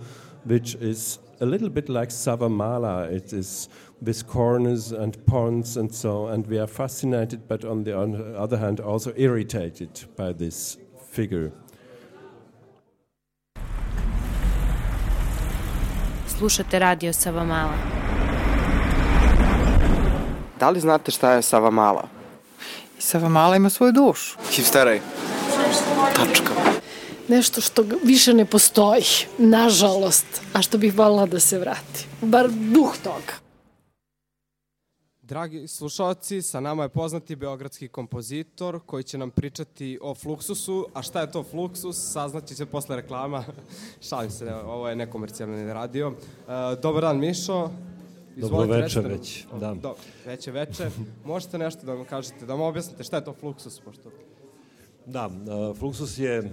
[0.43, 3.11] which is a little bit like Savamala.
[3.11, 3.67] It is
[4.01, 7.97] with corners and ponds and so, and we are fascinated, but on the
[8.37, 10.77] other hand, also irritated by this
[11.09, 11.51] figure.
[16.41, 17.73] Slušate radio Savamala.
[20.59, 22.03] Da li znate šta je Savamala?
[22.97, 24.37] I Savamala ima svoju dušu.
[24.51, 24.99] Hipsteraj.
[26.15, 26.53] Tačka.
[27.27, 29.03] Nešto što više ne postoji,
[29.37, 32.07] nažalost, a što bih volila da se vrati.
[32.21, 33.50] Bar duh toga.
[35.31, 40.85] Dragi slušalci, sa nama je poznati beogradski kompozitor koji će nam pričati o Fluxusu.
[40.93, 41.93] A šta je to Fluxus?
[41.93, 43.43] Saznaći će posle reklama.
[44.09, 46.07] Šalim se, ovo je nekomercijalni radio.
[46.07, 46.15] Uh,
[46.81, 47.69] dobar dan, Mišo.
[48.35, 49.73] Dobro veče recite već, da.
[49.73, 50.89] Do, veće veče.
[51.25, 54.09] Možete nešto da vam kažete, da vam objasnite šta je to Fluxus, pošto...
[55.05, 55.33] Da, uh,
[55.79, 56.49] Fluxus je uh,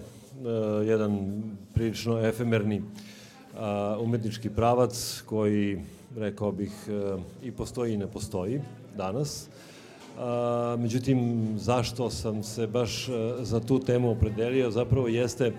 [0.87, 1.43] jedan
[1.75, 3.59] prilično efemerni uh,
[4.01, 5.85] umetnički pravac koji,
[6.17, 8.61] rekao bih, uh, i postoji i ne postoji
[8.97, 9.49] danas.
[9.49, 15.55] Uh, međutim, zašto sam se baš uh, za tu temu opredelio, zapravo jeste, uh,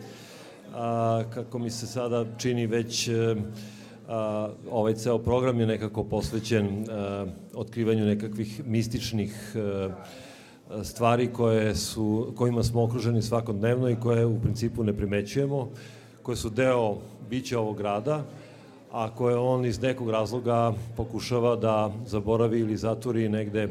[1.34, 3.10] kako mi se sada čini već
[4.10, 9.90] a, ovaj ceo program je nekako posvećen a, otkrivanju nekakvih mističnih a,
[10.84, 15.70] stvari koje su, kojima smo okruženi svakodnevno i koje u principu ne primećujemo,
[16.22, 16.98] koje su deo
[17.30, 18.26] bića ovog grada,
[18.92, 23.68] a koje on iz nekog razloga pokušava da zaboravi ili zatvori negde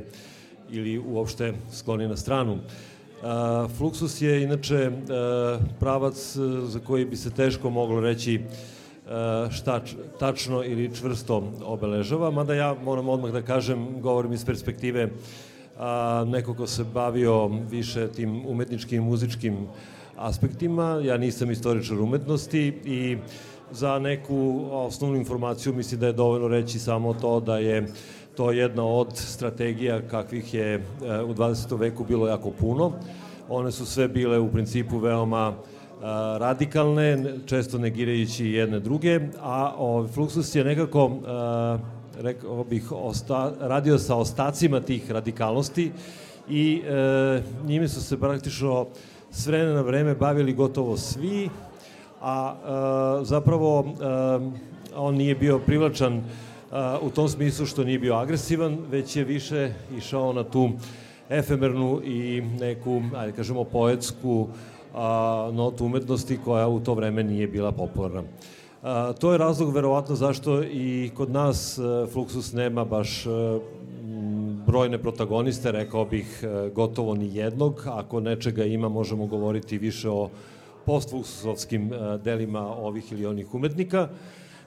[0.70, 2.52] ili uopšte skloni na stranu.
[2.52, 3.28] Uh,
[3.78, 8.40] Fluxus je inače uh, pravac uh, za koji bi se teško moglo reći
[9.50, 9.80] šta
[10.18, 15.08] tačno ili čvrsto obeležava, mada ja moram odmah da kažem, govorim iz perspektive
[15.78, 19.56] a, neko ko se bavio više tim umetničkim muzičkim
[20.16, 21.00] aspektima.
[21.04, 23.16] Ja nisam istoričar umetnosti i
[23.72, 27.86] za neku osnovnu informaciju mislim da je dovoljno reći samo to da je
[28.36, 30.80] to jedna od strategija kakvih je e,
[31.22, 31.78] u 20.
[31.78, 32.92] veku bilo jako puno.
[33.48, 35.52] One su sve bile u principu veoma
[36.02, 41.78] a, radikalne, često negirajući jedne druge, a o, Fluxus je nekako a,
[42.20, 45.92] rekao bih, osta, radio sa ostacima tih radikalnosti
[46.48, 48.86] i e, njime su se praktično
[49.30, 51.48] s vremena na vreme bavili gotovo svi,
[52.20, 52.54] a
[53.20, 54.04] e, zapravo e,
[54.96, 56.22] on nije bio privlačan e,
[57.02, 60.70] u tom smislu što nije bio agresivan, već je više išao na tu
[61.30, 64.48] efemernu i neku, ajde kažemo, poetsku
[64.94, 68.22] a, notu umetnosti koja u to vreme nije bila popularna.
[68.82, 73.58] A, to je razlog verovatno zašto i kod nas a, e, Fluxus nema baš a,
[74.66, 76.44] brojne protagoniste, rekao bih
[76.74, 77.84] gotovo ni jednog.
[77.86, 80.28] Ako nečega ima, možemo govoriti više o
[80.88, 81.90] postfluxusovskim
[82.24, 84.08] delima ovih ili onih umetnika.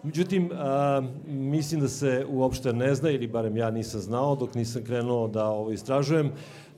[0.03, 4.83] Međutim, a, mislim da se uopšte ne zna, ili barem ja nisam znao dok nisam
[4.83, 6.31] krenuo da ovo istražujem,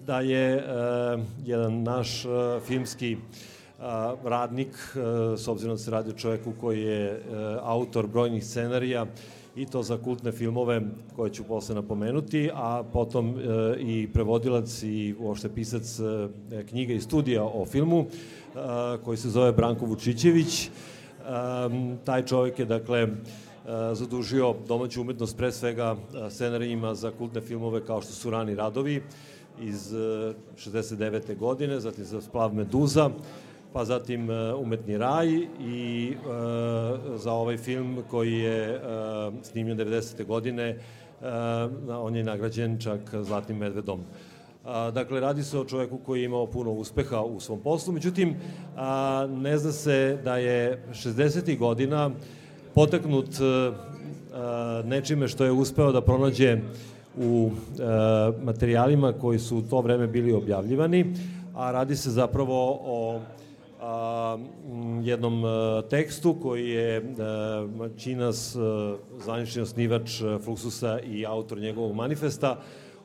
[0.06, 3.18] da je a, jedan naš a, filmski
[3.80, 8.46] a, radnik, a, s obzirom da se radi o čoveku koji je a, autor brojnih
[8.46, 9.06] scenarija,
[9.56, 10.82] i to za kultne filmove
[11.16, 13.42] koje ću posle napomenuti, a potom e,
[13.80, 18.06] i prevodilac i uopšte pisac e, knjiga i studija o filmu e,
[19.04, 20.70] koji se zove Branko Vučićević.
[22.04, 23.08] Taj čovjek je, dakle,
[23.94, 25.96] zadužio domaću umetnost pre svega
[26.30, 29.04] scenarijima za kultne filmove kao što su Rani radovi
[29.62, 30.00] iz uh,
[30.58, 31.38] 69.
[31.38, 33.10] godine, zatim za Splav Meduza,
[33.74, 35.28] pa zatim Umetni raj
[35.60, 36.14] i
[37.16, 38.82] za ovaj film koji je
[39.42, 40.26] snimljen 90.
[40.26, 40.80] godine,
[41.90, 44.00] on je nagrađen čak Zlatnim medvedom.
[44.64, 48.36] A, dakle, radi se o čoveku koji je imao puno uspeha u svom poslu, međutim,
[48.76, 51.58] a, ne zna se da je 60.
[51.58, 52.12] godina
[52.76, 53.30] potaknut
[54.86, 56.58] nečime što je uspeo da pronađe
[57.18, 57.52] u
[58.44, 61.14] materijalima koji su u to vreme bili objavljivani,
[61.56, 63.20] a radi se zapravo o
[65.04, 65.44] jednom
[65.90, 67.16] tekstu koji je
[67.98, 68.56] Činas,
[69.20, 72.58] zvanični osnivač Fluxusa i autor njegovog manifesta,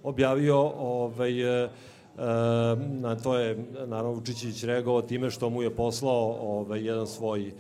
[0.09, 1.69] objavio ovaj, e,
[2.79, 3.57] na to je
[3.87, 7.53] naravno Vučićić reagovao time što mu je poslao ovaj, jedan svoj e,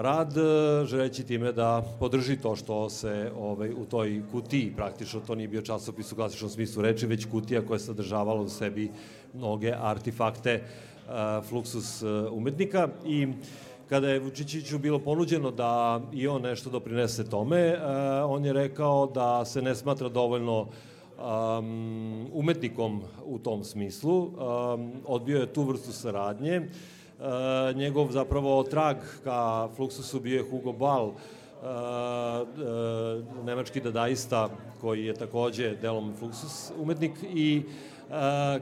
[0.00, 0.34] rad,
[0.84, 5.62] želeći time da podrži to što se ovaj, u toj kutiji, praktično to nije bio
[5.62, 8.90] časopis u klasičnom smislu reči, već kutija koja je sadržavala u sebi
[9.34, 10.62] mnoge artefakte
[11.48, 12.02] fluksus
[12.32, 12.88] umetnika.
[13.06, 13.28] I
[13.88, 17.76] kada je Vučićiću bilo ponuđeno da i on nešto doprinese tome,
[18.26, 20.66] on je rekao da se ne smatra dovoljno
[21.20, 24.22] um, umetnikom u tom smislu.
[24.22, 26.60] Um, odbio je tu vrstu saradnje.
[26.60, 31.14] Uh, njegov zapravo trag ka Fluxusu bio je Hugo Ball, uh,
[31.62, 34.48] uh, nemački dadaista
[34.80, 37.62] koji je takođe delom Fluxus umetnik i
[38.08, 38.14] uh,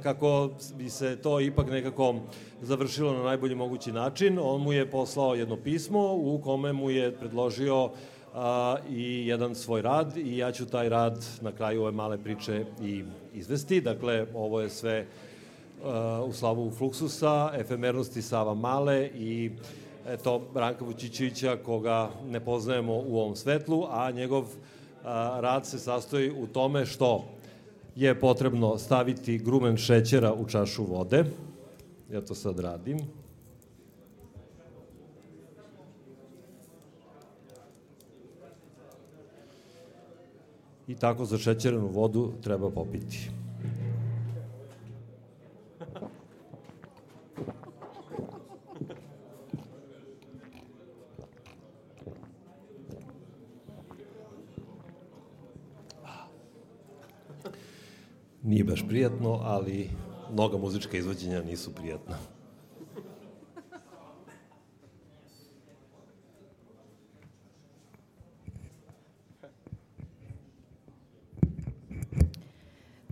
[0.03, 2.15] kako bi se to ipak nekako
[2.63, 7.17] završilo na najbolji mogući način, on mu je poslao jedno pismo u kome mu je
[7.17, 7.91] predložio uh,
[8.39, 12.65] a, i jedan svoj rad i ja ću taj rad na kraju ove male priče
[12.83, 13.81] i izvesti.
[13.81, 15.07] Dakle, ovo je sve
[15.85, 19.51] a, u slavu Fluxusa, efemernosti Sava Male i
[20.09, 24.45] eto, Branka Vučićića koga ne poznajemo u ovom svetlu, a njegov
[25.05, 27.25] a, rad se sastoji u tome što
[27.97, 31.25] je potrebno staviti grumen šećera u čašu vode.
[32.13, 33.18] Ja to sad radim.
[40.89, 43.31] I tako za šećerenu vodu treba popiti.
[58.43, 59.91] Nije baš prijatno, ali
[60.33, 62.38] mnoga muzička izvođenja nisu prijatna.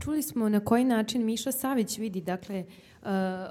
[0.07, 2.65] Čuli smo na koji način Miša Savić vidi, dakle,
[3.03, 3.09] uh,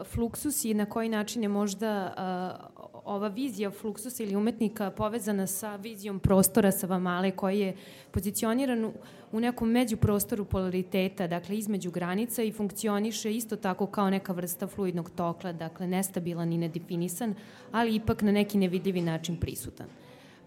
[0.08, 5.76] fluksus i na koji način je možda uh, ova vizija fluksusa ili umetnika povezana sa
[5.76, 7.76] vizijom prostora Savamale koji je
[8.12, 8.94] pozicioniran u,
[9.32, 15.10] u nekom međuprostoru polariteta, dakle između granica i funkcioniše isto tako kao neka vrsta fluidnog
[15.10, 17.36] tokla, dakle nestabilan i nedefinisan,
[17.72, 19.88] ali ipak na neki nevidljivi način prisutan.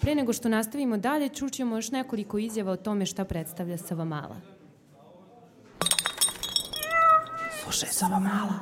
[0.00, 4.57] Pre nego što nastavimo dalje, čućemo još nekoliko izjava o tome šta predstavlja Savamala.
[7.68, 8.54] Slušaj, Savamala.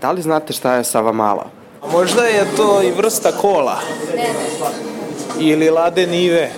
[0.00, 1.50] Da li znate šta je Savamala?
[1.92, 3.80] Možda je to i vrsta kola.
[4.16, 4.28] Ne.
[5.40, 6.52] Ili lade nive.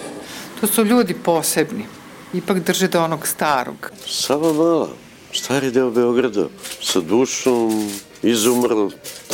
[0.60, 1.86] To su ljudi posebni.
[2.34, 3.90] Ipak drže do onog starog.
[4.06, 4.88] Savamala,
[5.32, 6.44] stari deo Beograda,
[6.82, 7.90] sa dušom,
[8.22, 8.88] izumrl,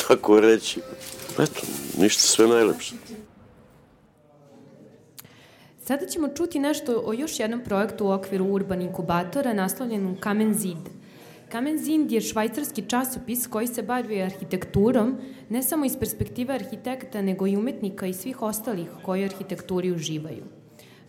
[0.08, 0.80] tako reći.
[1.38, 1.60] Eto,
[1.98, 2.94] ništa sve najlepše.
[5.84, 10.99] Sada ćemo čuti nešto o još jednom projektu u okviru Urban inkubatora naslovljenom Kamen zid.
[11.50, 15.16] Kamen Zind je švajcarski časopis koji se bavi arhitekturom,
[15.48, 20.44] ne samo iz perspektive arhitekta, nego i umetnika i svih ostalih koji arhitekturi uživaju.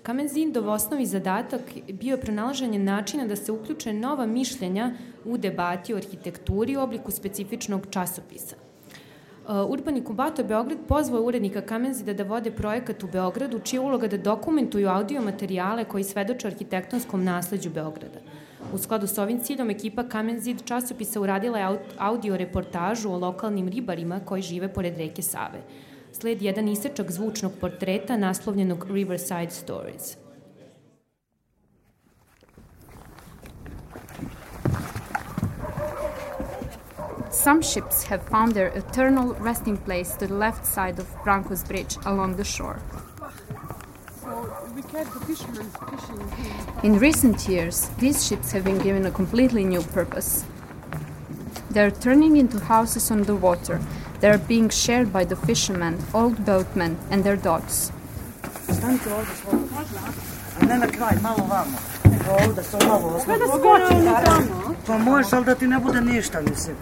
[0.03, 1.61] Kamen Zindov osnovi zadatak
[1.93, 4.91] bio je pronalaženje načina da se uključe nova mišljenja
[5.25, 8.55] u debati o arhitekturi u obliku specifičnog časopisa.
[8.55, 14.17] Uh, Urban inkubator Beograd pozvao urednika Kamenzida da vode projekat u Beogradu, čija uloga da
[14.17, 18.30] dokumentuju audio materijale koji svedoče arhitektonskom nasleđu Beograda.
[18.73, 24.19] U skladu s ovim ciljom ekipa Kamenzid časopisa uradila je audio reportažu o lokalnim ribarima
[24.19, 25.61] koji žive pored reke Save.
[26.11, 30.17] Sled jedan isečak zvučnog portreta naslovljenog Riverside Stories.
[37.31, 41.97] Some ships have found their eternal resting place to the left side of Branco's Bridge
[42.05, 43.10] along the shore.
[46.83, 50.43] In recent years, these ships have been given a completely new purpose.
[51.71, 53.79] They are turning into houses on the water.
[54.19, 57.91] They are being shared by the fishermen, old boatmen, and their dogs.
[60.67, 61.77] Ne na kraj, malo vamo.
[62.29, 64.75] Ovde, sam malo Sve da skočim na tamo.
[64.87, 66.75] Pa možeš, ali da ti ne bude ništa, mislim.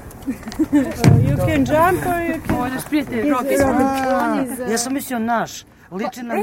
[0.72, 2.56] You can jump or you can...
[2.56, 4.94] Možeš prijeti, Robi.
[4.94, 5.64] Mislio naš.
[5.92, 6.34] Liči na...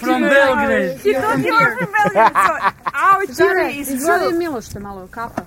[0.00, 0.98] From Belgrade.
[1.02, 2.52] He thought he was from Belgrade, so
[3.06, 4.38] our theory is Izvoli true.
[4.38, 5.42] Miloš te malo, kafa.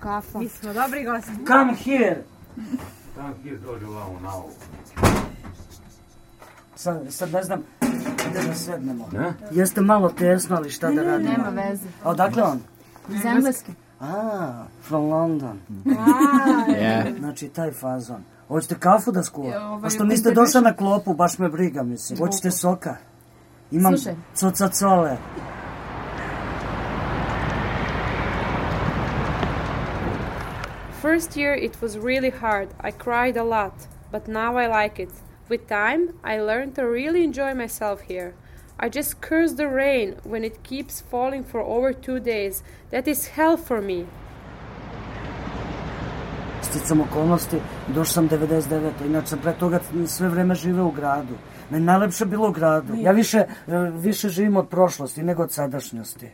[0.00, 0.38] Kafa.
[0.38, 1.30] Mi smo dobri gosti.
[1.46, 2.16] Come here.
[3.16, 4.50] Tam kjer dođe vamo na ovo.
[6.74, 7.62] Sad, sad ne znam
[8.30, 9.08] gde da sednemo.
[9.12, 9.32] Ne?
[9.50, 11.30] Jeste malo tesno, ali šta da radimo?
[11.30, 11.88] Nema veze.
[12.04, 12.60] A odakle on?
[13.10, 13.72] Iz Engleske.
[14.00, 15.60] A, from London.
[16.68, 17.18] Yeah.
[17.18, 18.24] Znači, taj fazon.
[18.48, 19.48] Hoćete kafu da skuva?
[19.48, 22.18] Ja, ovaj, Pošto niste došli na klopu, baš me briga, mislim.
[22.18, 22.96] Hoćete soka?
[23.70, 24.14] Imam Slušaj.
[24.34, 25.16] coca cole.
[31.02, 32.68] First year it was really hard.
[32.84, 33.74] I cried a lot,
[34.12, 35.10] but now I like it.
[35.48, 38.32] With time, I learned to really enjoy myself here.
[38.78, 42.62] I just curse the rain when it keeps falling for over two days.
[42.90, 44.06] That is hell for me.
[46.70, 48.90] Sticam okolnosti, došao sam 99.
[49.06, 51.34] Inače sam pre toga sve vreme živeo u gradu.
[51.70, 52.94] Meni najlepše bilo u gradu.
[52.96, 53.46] Ja više, e,
[53.94, 56.30] više živim od prošlosti nego od sadašnjosti.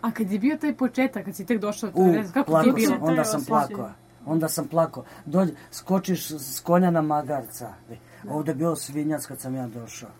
[0.00, 2.72] A kad je bio taj početak, kad si tek došao, U, kako ti plakao je
[2.72, 2.96] bilo?
[3.00, 3.90] onda sam plakao.
[4.26, 5.04] Onda sam plakao.
[5.26, 7.72] Dođe, skočiš s konja na magarca.
[8.28, 10.10] Ovde je bio svinjac kad sam ja došao.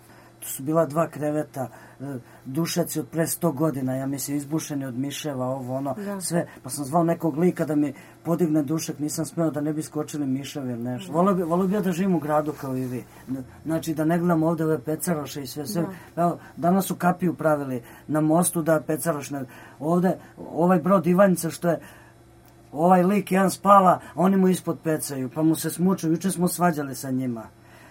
[0.47, 1.69] Su bila dva kreveta,
[2.01, 6.21] e, dušaci od pre 100 godina, ja mislim, izbušeni od miševa, ovo, ono, Da.
[6.21, 6.47] sve.
[6.63, 7.93] Pa sam zvao nekog lika da mi
[8.23, 11.13] podigne dušak, nisam smeo da ne bi skočili miševi ili nešto.
[11.13, 13.05] Volio bi, volio bi ja da živim u gradu kao i vi.
[13.65, 15.85] Znači, da ne gledam ovde ove pecaroše i sve, sve.
[16.17, 19.45] Evo, danas su kapiju pravili na mostu da pecaroš ne...
[19.81, 21.81] Ovde, ovaj brod Ivanjica što je
[22.73, 26.49] ovaj lik jedan spava, a oni mu ispod pecaju, pa mu se smuču, juče smo
[26.49, 27.43] svađali sa njima.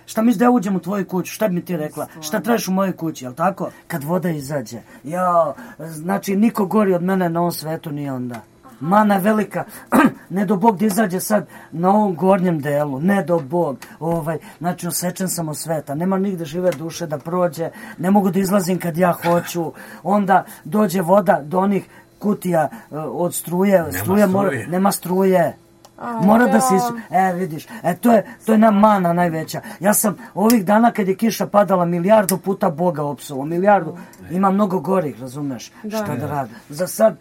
[0.06, 1.34] Šta misliš da ja uđem u tvoju kuću?
[1.34, 2.08] Šta bi mi ti rekla?
[2.22, 3.70] Šta tražiš u mojoj kući, jel tako?
[3.88, 4.80] Kad voda izađe.
[5.04, 8.42] Jao, znači niko gori od mene na ovom svetu nije onda.
[8.80, 9.64] Mana je velika,
[10.30, 14.88] ne do Bog da izađe sad na ovom gornjem delu, ne do Bog, ovaj, znači
[14.88, 18.98] osečen sam od sveta, nema nigde žive duše da prođe, ne mogu da izlazim kad
[18.98, 19.72] ja hoću,
[20.04, 21.86] onda dođe voda do onih
[22.20, 24.68] kutija e, od struje, struja mora, struje.
[24.68, 25.58] nema struje,
[25.98, 26.62] A, Mora da ja.
[26.62, 26.94] se isu...
[27.10, 29.62] E, vidiš, e, to je, to je nam mana najveća.
[29.80, 33.98] Ja sam ovih dana kad je kiša padala milijardu puta Boga opsuo, milijardu.
[34.32, 35.72] Ima mnogo gorih, razumeš?
[35.84, 35.98] Da.
[35.98, 36.54] Šta da radi?
[36.70, 37.18] Za sad,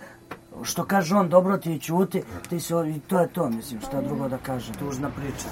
[0.62, 4.00] što kaže on, dobro ti je ćuti, ti se, i to je to, mislim, šta
[4.00, 5.48] drugo da kaže, tužna priča.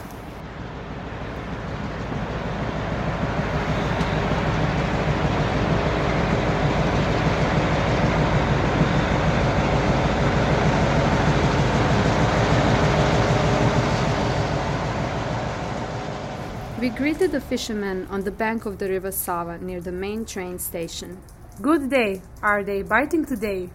[17.03, 21.19] Greeted the fishermen on the bank of the river Sava near the main train station.
[21.61, 22.23] Good day.
[22.43, 23.71] Are they biting today?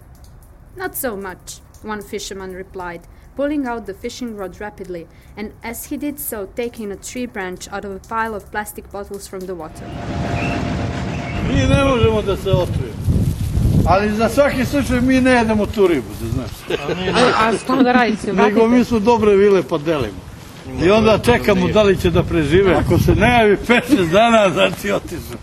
[0.77, 3.01] Not so much, one fisherman replied,
[3.35, 7.67] pulling out the fishing rod rapidly, and as he did so, taking a tree branch
[7.67, 9.85] out of a pile of plastic bottles from the water.
[11.49, 12.97] Mi ne možemo da se otkrijemo.
[13.87, 16.79] Ali za svaki slučaj mi ne jedemo tu ribu, da znaš.
[17.15, 18.33] A, a šta da radite?
[18.33, 20.26] Nego mi smo dobre vile pa delimo.
[20.85, 22.75] I onda čekamo da li će da prežive.
[22.75, 25.37] Ako se ne javi 5-6 dana, znači otišu.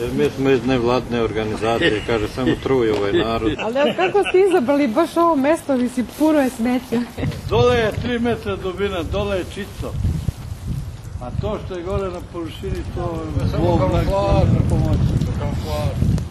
[0.00, 3.52] Jer mi smo iz nevladne organizacije, kaže samo truj ovaj narod.
[3.64, 7.00] Ali evo, kako ste izabrali baš ovo mesto, mislim, puno je smeća.
[7.50, 9.92] Dole je 3 metra dubina, dole je čisto.
[11.20, 15.14] A to što je gore na površini, to je Bog da pomoći.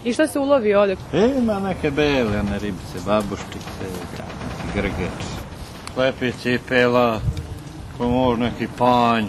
[0.04, 0.96] I šta se ulovi ovde?
[1.12, 3.86] E, ima neke bele, one ribice, babuštice,
[4.74, 5.24] grgeč,
[5.96, 7.20] lepi cipela,
[7.98, 9.24] pa možda neki panj.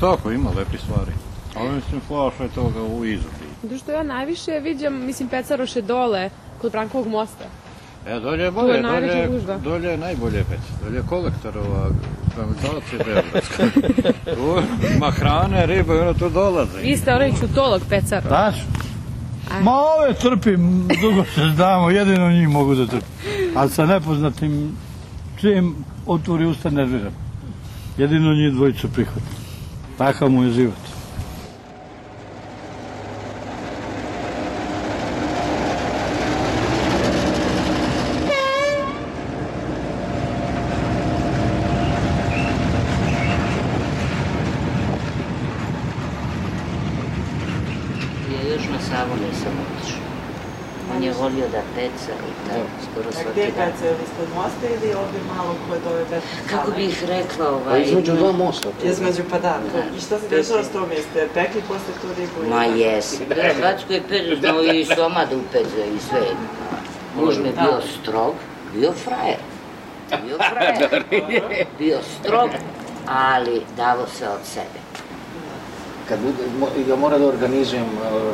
[0.00, 1.12] Tako, ima lepi stvari.
[1.56, 3.46] Ali mislim, flaša je toga u izobi.
[3.62, 6.30] Zato što ja najviše viđam, mislim, pecaroše dole,
[6.60, 7.44] kod Brankovog mosta.
[8.06, 10.60] E, dolje je bolje, je dolje, dolje je najbolje peć.
[10.84, 11.88] Dolje je kolektorova
[12.34, 13.62] kanalizacija Beogradska.
[14.34, 14.62] tu
[14.96, 16.80] ima hrane, riba i ono tu dolaze.
[16.82, 18.22] Vi ste onaj čutolog pecar.
[18.26, 18.54] Znaš?
[19.62, 23.08] Ma ove trpim, dugo se znamo, jedino njih mogu da trpim.
[23.54, 24.76] Ali sa nepoznatim,
[25.40, 25.74] čim
[26.06, 27.25] otvori usta nerviram.
[27.98, 29.36] Jedino njih dvojicu prihvatim.
[29.98, 30.74] Takav mu je život.
[48.32, 50.00] Ja još na Savu nisam otišao.
[50.96, 53.54] On je volio da peca i tako, skoro A svaki gdje dan.
[53.56, 57.64] kad se ispod mosta ili ovdje malo kod ove Betne Kako bih rekla, ovaj...
[57.70, 58.68] Pa između dva mosta.
[58.84, 59.52] Između, pa da.
[59.72, 60.90] to- I šta se dešava s tom?
[60.90, 62.54] Jeste pekli posle tu ribu?
[62.54, 63.24] Ma jesi.
[63.28, 66.20] Bre, Backo je perzno i soma da upeze i sve.
[67.16, 68.34] Muž mi je bio strog,
[68.74, 69.38] bio frajer.
[70.24, 71.04] Bio frajer.
[71.78, 72.50] bio strog,
[73.08, 74.80] ali davo se od sebe.
[76.08, 78.32] Kad bude, ja moram da organizujem uh,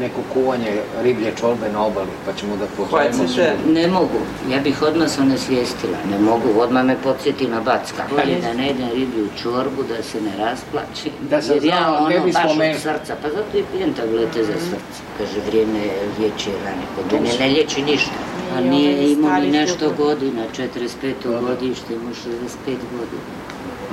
[0.00, 3.72] neko kuvanje riblje čorbe na obali, pa ćemo da pozovemo svi.
[3.72, 4.20] Ne mogu,
[4.50, 8.02] ja bih odmah se onesvijestila, ne mogu, odmah me podsjeti na backa.
[8.10, 11.10] Bolje da ne idem riblju čorbu, da se ne rasplači.
[11.30, 12.78] Da sam jer ja znao, ono baš od spomenuo.
[12.78, 15.00] srca, pa zato i pijem tablete za srce.
[15.18, 15.80] Kaže, vrijeme
[16.18, 18.18] liječi rane, kod mene ne liječi ništa.
[18.56, 21.40] A Nije imao ni nešto godina, 45.
[21.40, 23.26] godište, ima 65 godina.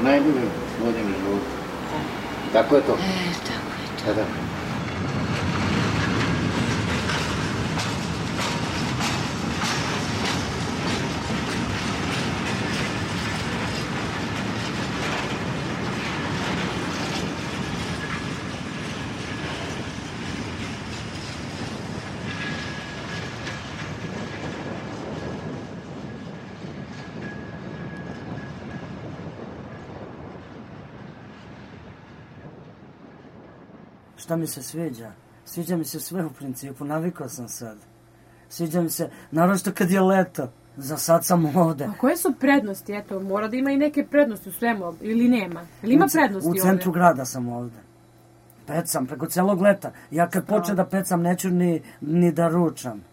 [0.03, 0.45] Najbolje
[0.83, 1.53] godine života.
[2.53, 2.91] Tako je to.
[2.93, 4.07] E, tako je to.
[4.07, 4.52] Da, da.
[34.33, 35.11] Šta mi se sviđa?
[35.45, 37.77] Sviđa mi se sve u principu, navikao sam sad.
[38.49, 41.85] Sviđa mi se, naravno kad je leto, za sad sam ovde.
[41.85, 42.93] A koje su prednosti?
[42.93, 45.61] Eto, mora da ima i neke prednosti u svemu, ovde, ili nema?
[45.83, 47.77] Ili ima U prednosti U centru grada sam ovde.
[48.67, 49.91] Pecam preko celog leta.
[50.11, 53.03] Ja kad počnem da pecam neću ni, ni da ručam.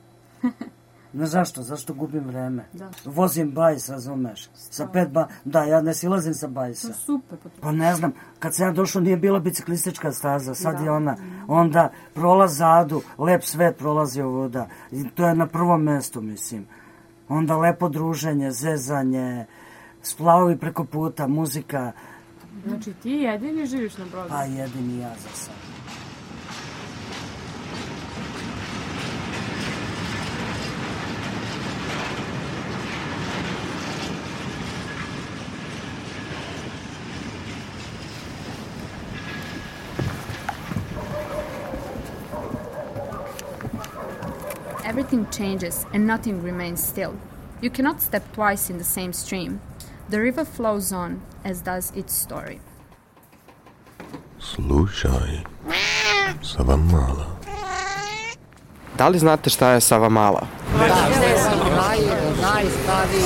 [1.12, 1.62] Ne zašto?
[1.62, 2.64] Zašto gubim vreme?
[2.72, 2.90] Da.
[3.04, 4.48] Vozim bajs, razumeš?
[4.54, 5.28] Sa pet ba...
[5.44, 6.86] Da, ja ne silazim sa bajsa.
[6.86, 6.98] ovde?
[6.98, 7.38] Super.
[7.38, 10.84] pa to- Pa ne znam, kad sam ja došao nije bila biciklistička staza, sad Da.
[10.84, 11.16] je ona.
[11.48, 14.68] Onda prolaz zadu, lep svet prolazi ovuda.
[14.92, 16.66] I to je na prvom mestu, mislim.
[17.28, 19.46] Onda lepo druženje, zezanje,
[20.02, 21.92] splavovi preko puta, muzika,
[22.66, 24.28] Znači, ti jedini živiš na brodu.
[24.28, 25.54] pa jedini ja za sad.
[45.00, 47.14] Everything changes and nothing remains still.
[47.62, 49.60] You cannot step twice in the same stream.
[50.10, 52.60] The river flows on, as does its story.
[54.38, 55.40] Slušaj,
[56.42, 57.26] Sava mala.
[58.98, 60.46] Da li znate šta je Sava mala?
[62.60, 63.22] Naj, najstariji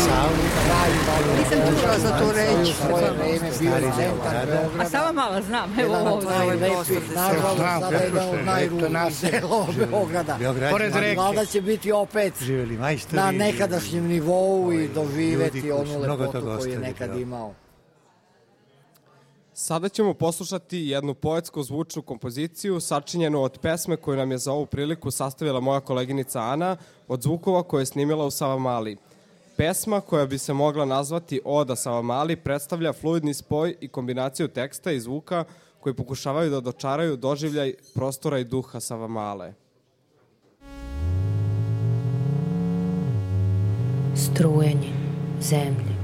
[0.66, 0.90] kraj
[1.38, 2.74] Nisam čula za tu reč.
[2.86, 4.82] Svoje vreme bio centar Beograda.
[4.82, 6.30] A Sava mala znam, evo Jedan od ovdje.
[6.30, 10.38] najlepših, nažalost, sada jedan od delova Beograda.
[10.70, 11.14] Pored reke.
[11.16, 13.16] Vlada će biti opet Živjeli majstori.
[13.16, 17.20] na nekadašnjem nivou i doživeti onu lepotu koju je nekad da.
[17.20, 17.54] imao.
[19.52, 24.66] Sada ćemo poslušati jednu poetsku zvučnu kompoziciju sačinjenu od pesme koju nam je za ovu
[24.66, 26.76] priliku sastavila moja koleginica Ana
[27.08, 28.96] od zvukova koje je snimila u Savamali.
[29.56, 35.00] Pesma koja bi se mogla nazvati Oda Savamali predstavlja fluidni spoj i kombinaciju teksta i
[35.00, 35.44] zvuka
[35.80, 39.64] koji pokušavaju da dočaraju doživljaj prostora i duha Savamale.
[44.16, 44.92] strujenje
[45.40, 45.94] zemlje,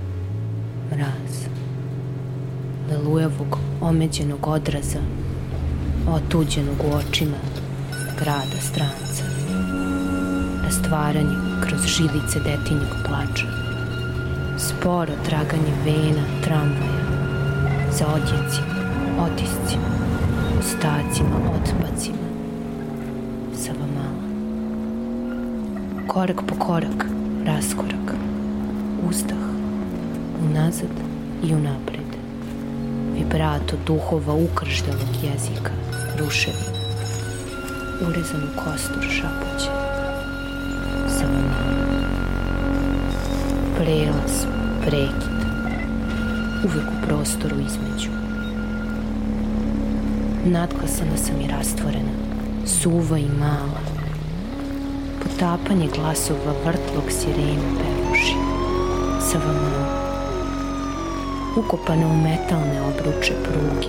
[0.91, 1.47] mraz,
[2.91, 4.99] lelujevog omeđenog odraza,
[6.09, 7.37] otuđenog u očima
[8.19, 9.40] grada stranca,
[10.71, 13.47] rastvaranje kroz žilice detinjeg plača,
[14.59, 17.05] sporo traganje vena tramvaja,
[17.93, 18.75] za odjecima,
[19.21, 19.91] otiscima,
[20.59, 22.29] ostacima, otpacima,
[23.57, 24.25] Savamala.
[26.07, 27.07] Korak po korak,
[27.45, 28.15] raskorak,
[29.09, 29.45] uzdah,
[30.45, 30.97] unazad
[31.43, 32.11] i unapred.
[33.15, 35.73] Vibrato duhova ukrždalog jezika,
[36.19, 36.81] ruševina,
[38.09, 39.90] urezan u kostur šapuće.
[43.81, 44.47] Prelaz,
[44.81, 45.41] prekid,
[46.65, 48.11] uvek u prostoru između.
[50.45, 52.13] Nadglasana sam i rastvorena,
[52.67, 53.81] suva i mala.
[55.23, 58.37] Potapanje glasova vrtlog sirena pevuši.
[59.21, 59.87] Savamala.
[61.57, 63.89] Ukopana u metalne obruče pruge,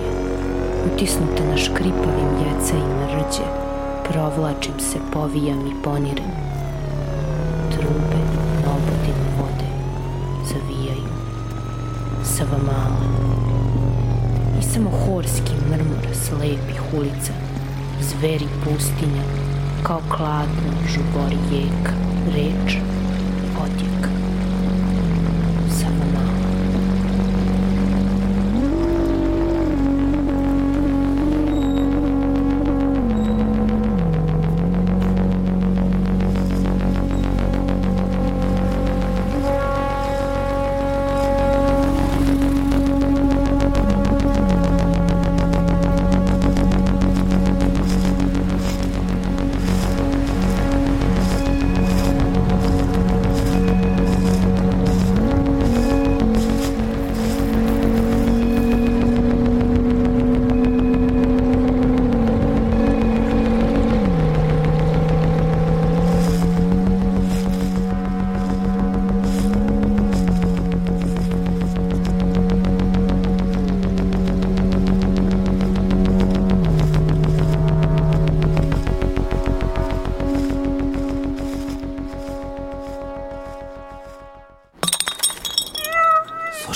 [0.86, 3.46] utisnuta na škripavim jecajima rđe,
[4.08, 6.32] provlačim se, povijam i ponirem.
[7.70, 8.20] Trube
[8.64, 9.72] na obodinu vode
[10.52, 11.08] zavijaju.
[12.42, 12.98] Savamala.
[14.60, 17.32] I samo horski mrmor slepih ulica,
[18.00, 19.22] zveri pustinja,
[19.82, 21.92] kao kladno žubori jeka,
[22.34, 22.76] reč,
[23.62, 23.91] odjek.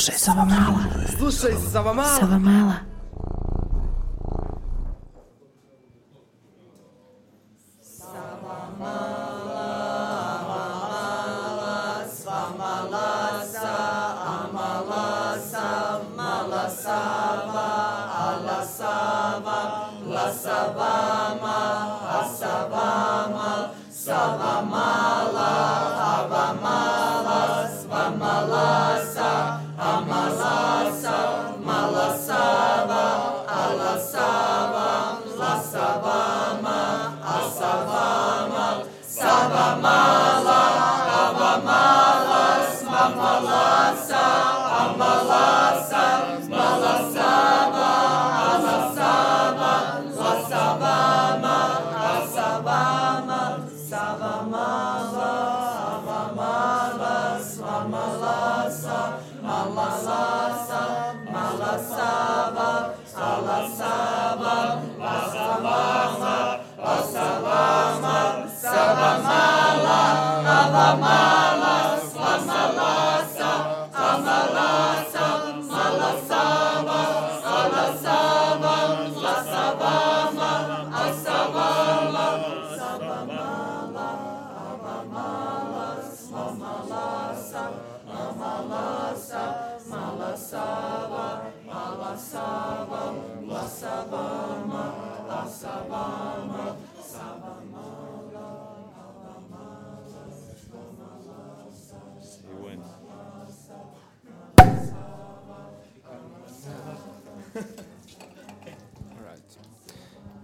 [0.07, 0.79] Slušaj, Savamala.
[1.19, 2.09] Slušaj, Savamala.
[2.21, 2.75] Savamala.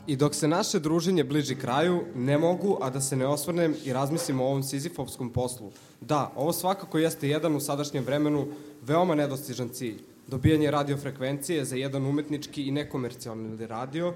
[0.06, 3.92] I dok se naše druženje bliži kraju, ne mogu, a da se ne osvrnem i
[3.92, 5.70] razmislim o ovom sizifovskom poslu.
[6.00, 8.46] Da, ovo svakako jeste jedan u sadašnjem vremenu
[8.82, 10.02] veoma nedostižan cilj.
[10.26, 14.14] Dobijanje radiofrekvencije za jedan umetnički i nekomercijalni radio,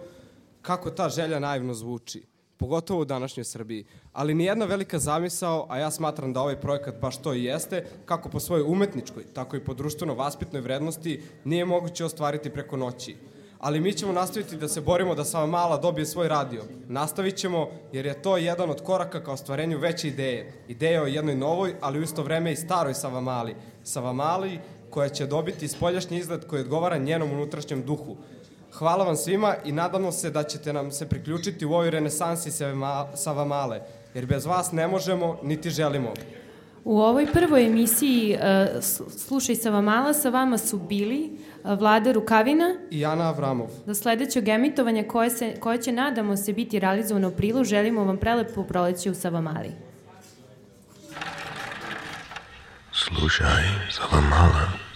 [0.63, 2.23] kako ta želja naivno zvuči,
[2.57, 3.85] pogotovo u današnjoj Srbiji.
[4.13, 8.29] Ali nijedna velika zamisao, a ja smatram da ovaj projekat baš to i jeste, kako
[8.29, 13.17] po svojoj umetničkoj, tako i po društveno-vaspitnoj vrednosti, nije moguće ostvariti preko noći
[13.59, 16.63] ali mi ćemo nastaviti da se borimo da Sava Mala dobije svoj radio.
[16.89, 20.53] Nastavit ćemo jer je to jedan od koraka ka ostvarenju veće ideje.
[20.69, 23.57] Ideja o jednoj novoj, ali u isto vreme i staroj Sava Mali.
[23.85, 24.59] Sava Mali
[24.91, 28.17] koja će dobiti spoljašnji izgled koji odgovara njenom unutrašnjem duhu.
[28.79, 32.51] Hvala vam svima i nadamo se da ćete nam se priključiti u ovoj renesansi
[33.15, 33.81] Sava Male,
[34.15, 36.13] jer bez vas ne možemo niti želimo.
[36.85, 38.83] U ovoj prvoj emisiji uh,
[39.27, 43.69] Slušaj Savamala sa vama su bili uh, Vlada Rukavina I Ana Avramov.
[43.87, 48.17] Do sledećeg emitovanja koje, se, koje će nadamo se biti realizovano u aprilu, želimo vam
[48.17, 49.71] prelepo proleće u Savamali.
[52.93, 54.87] Slušaj, Savamala.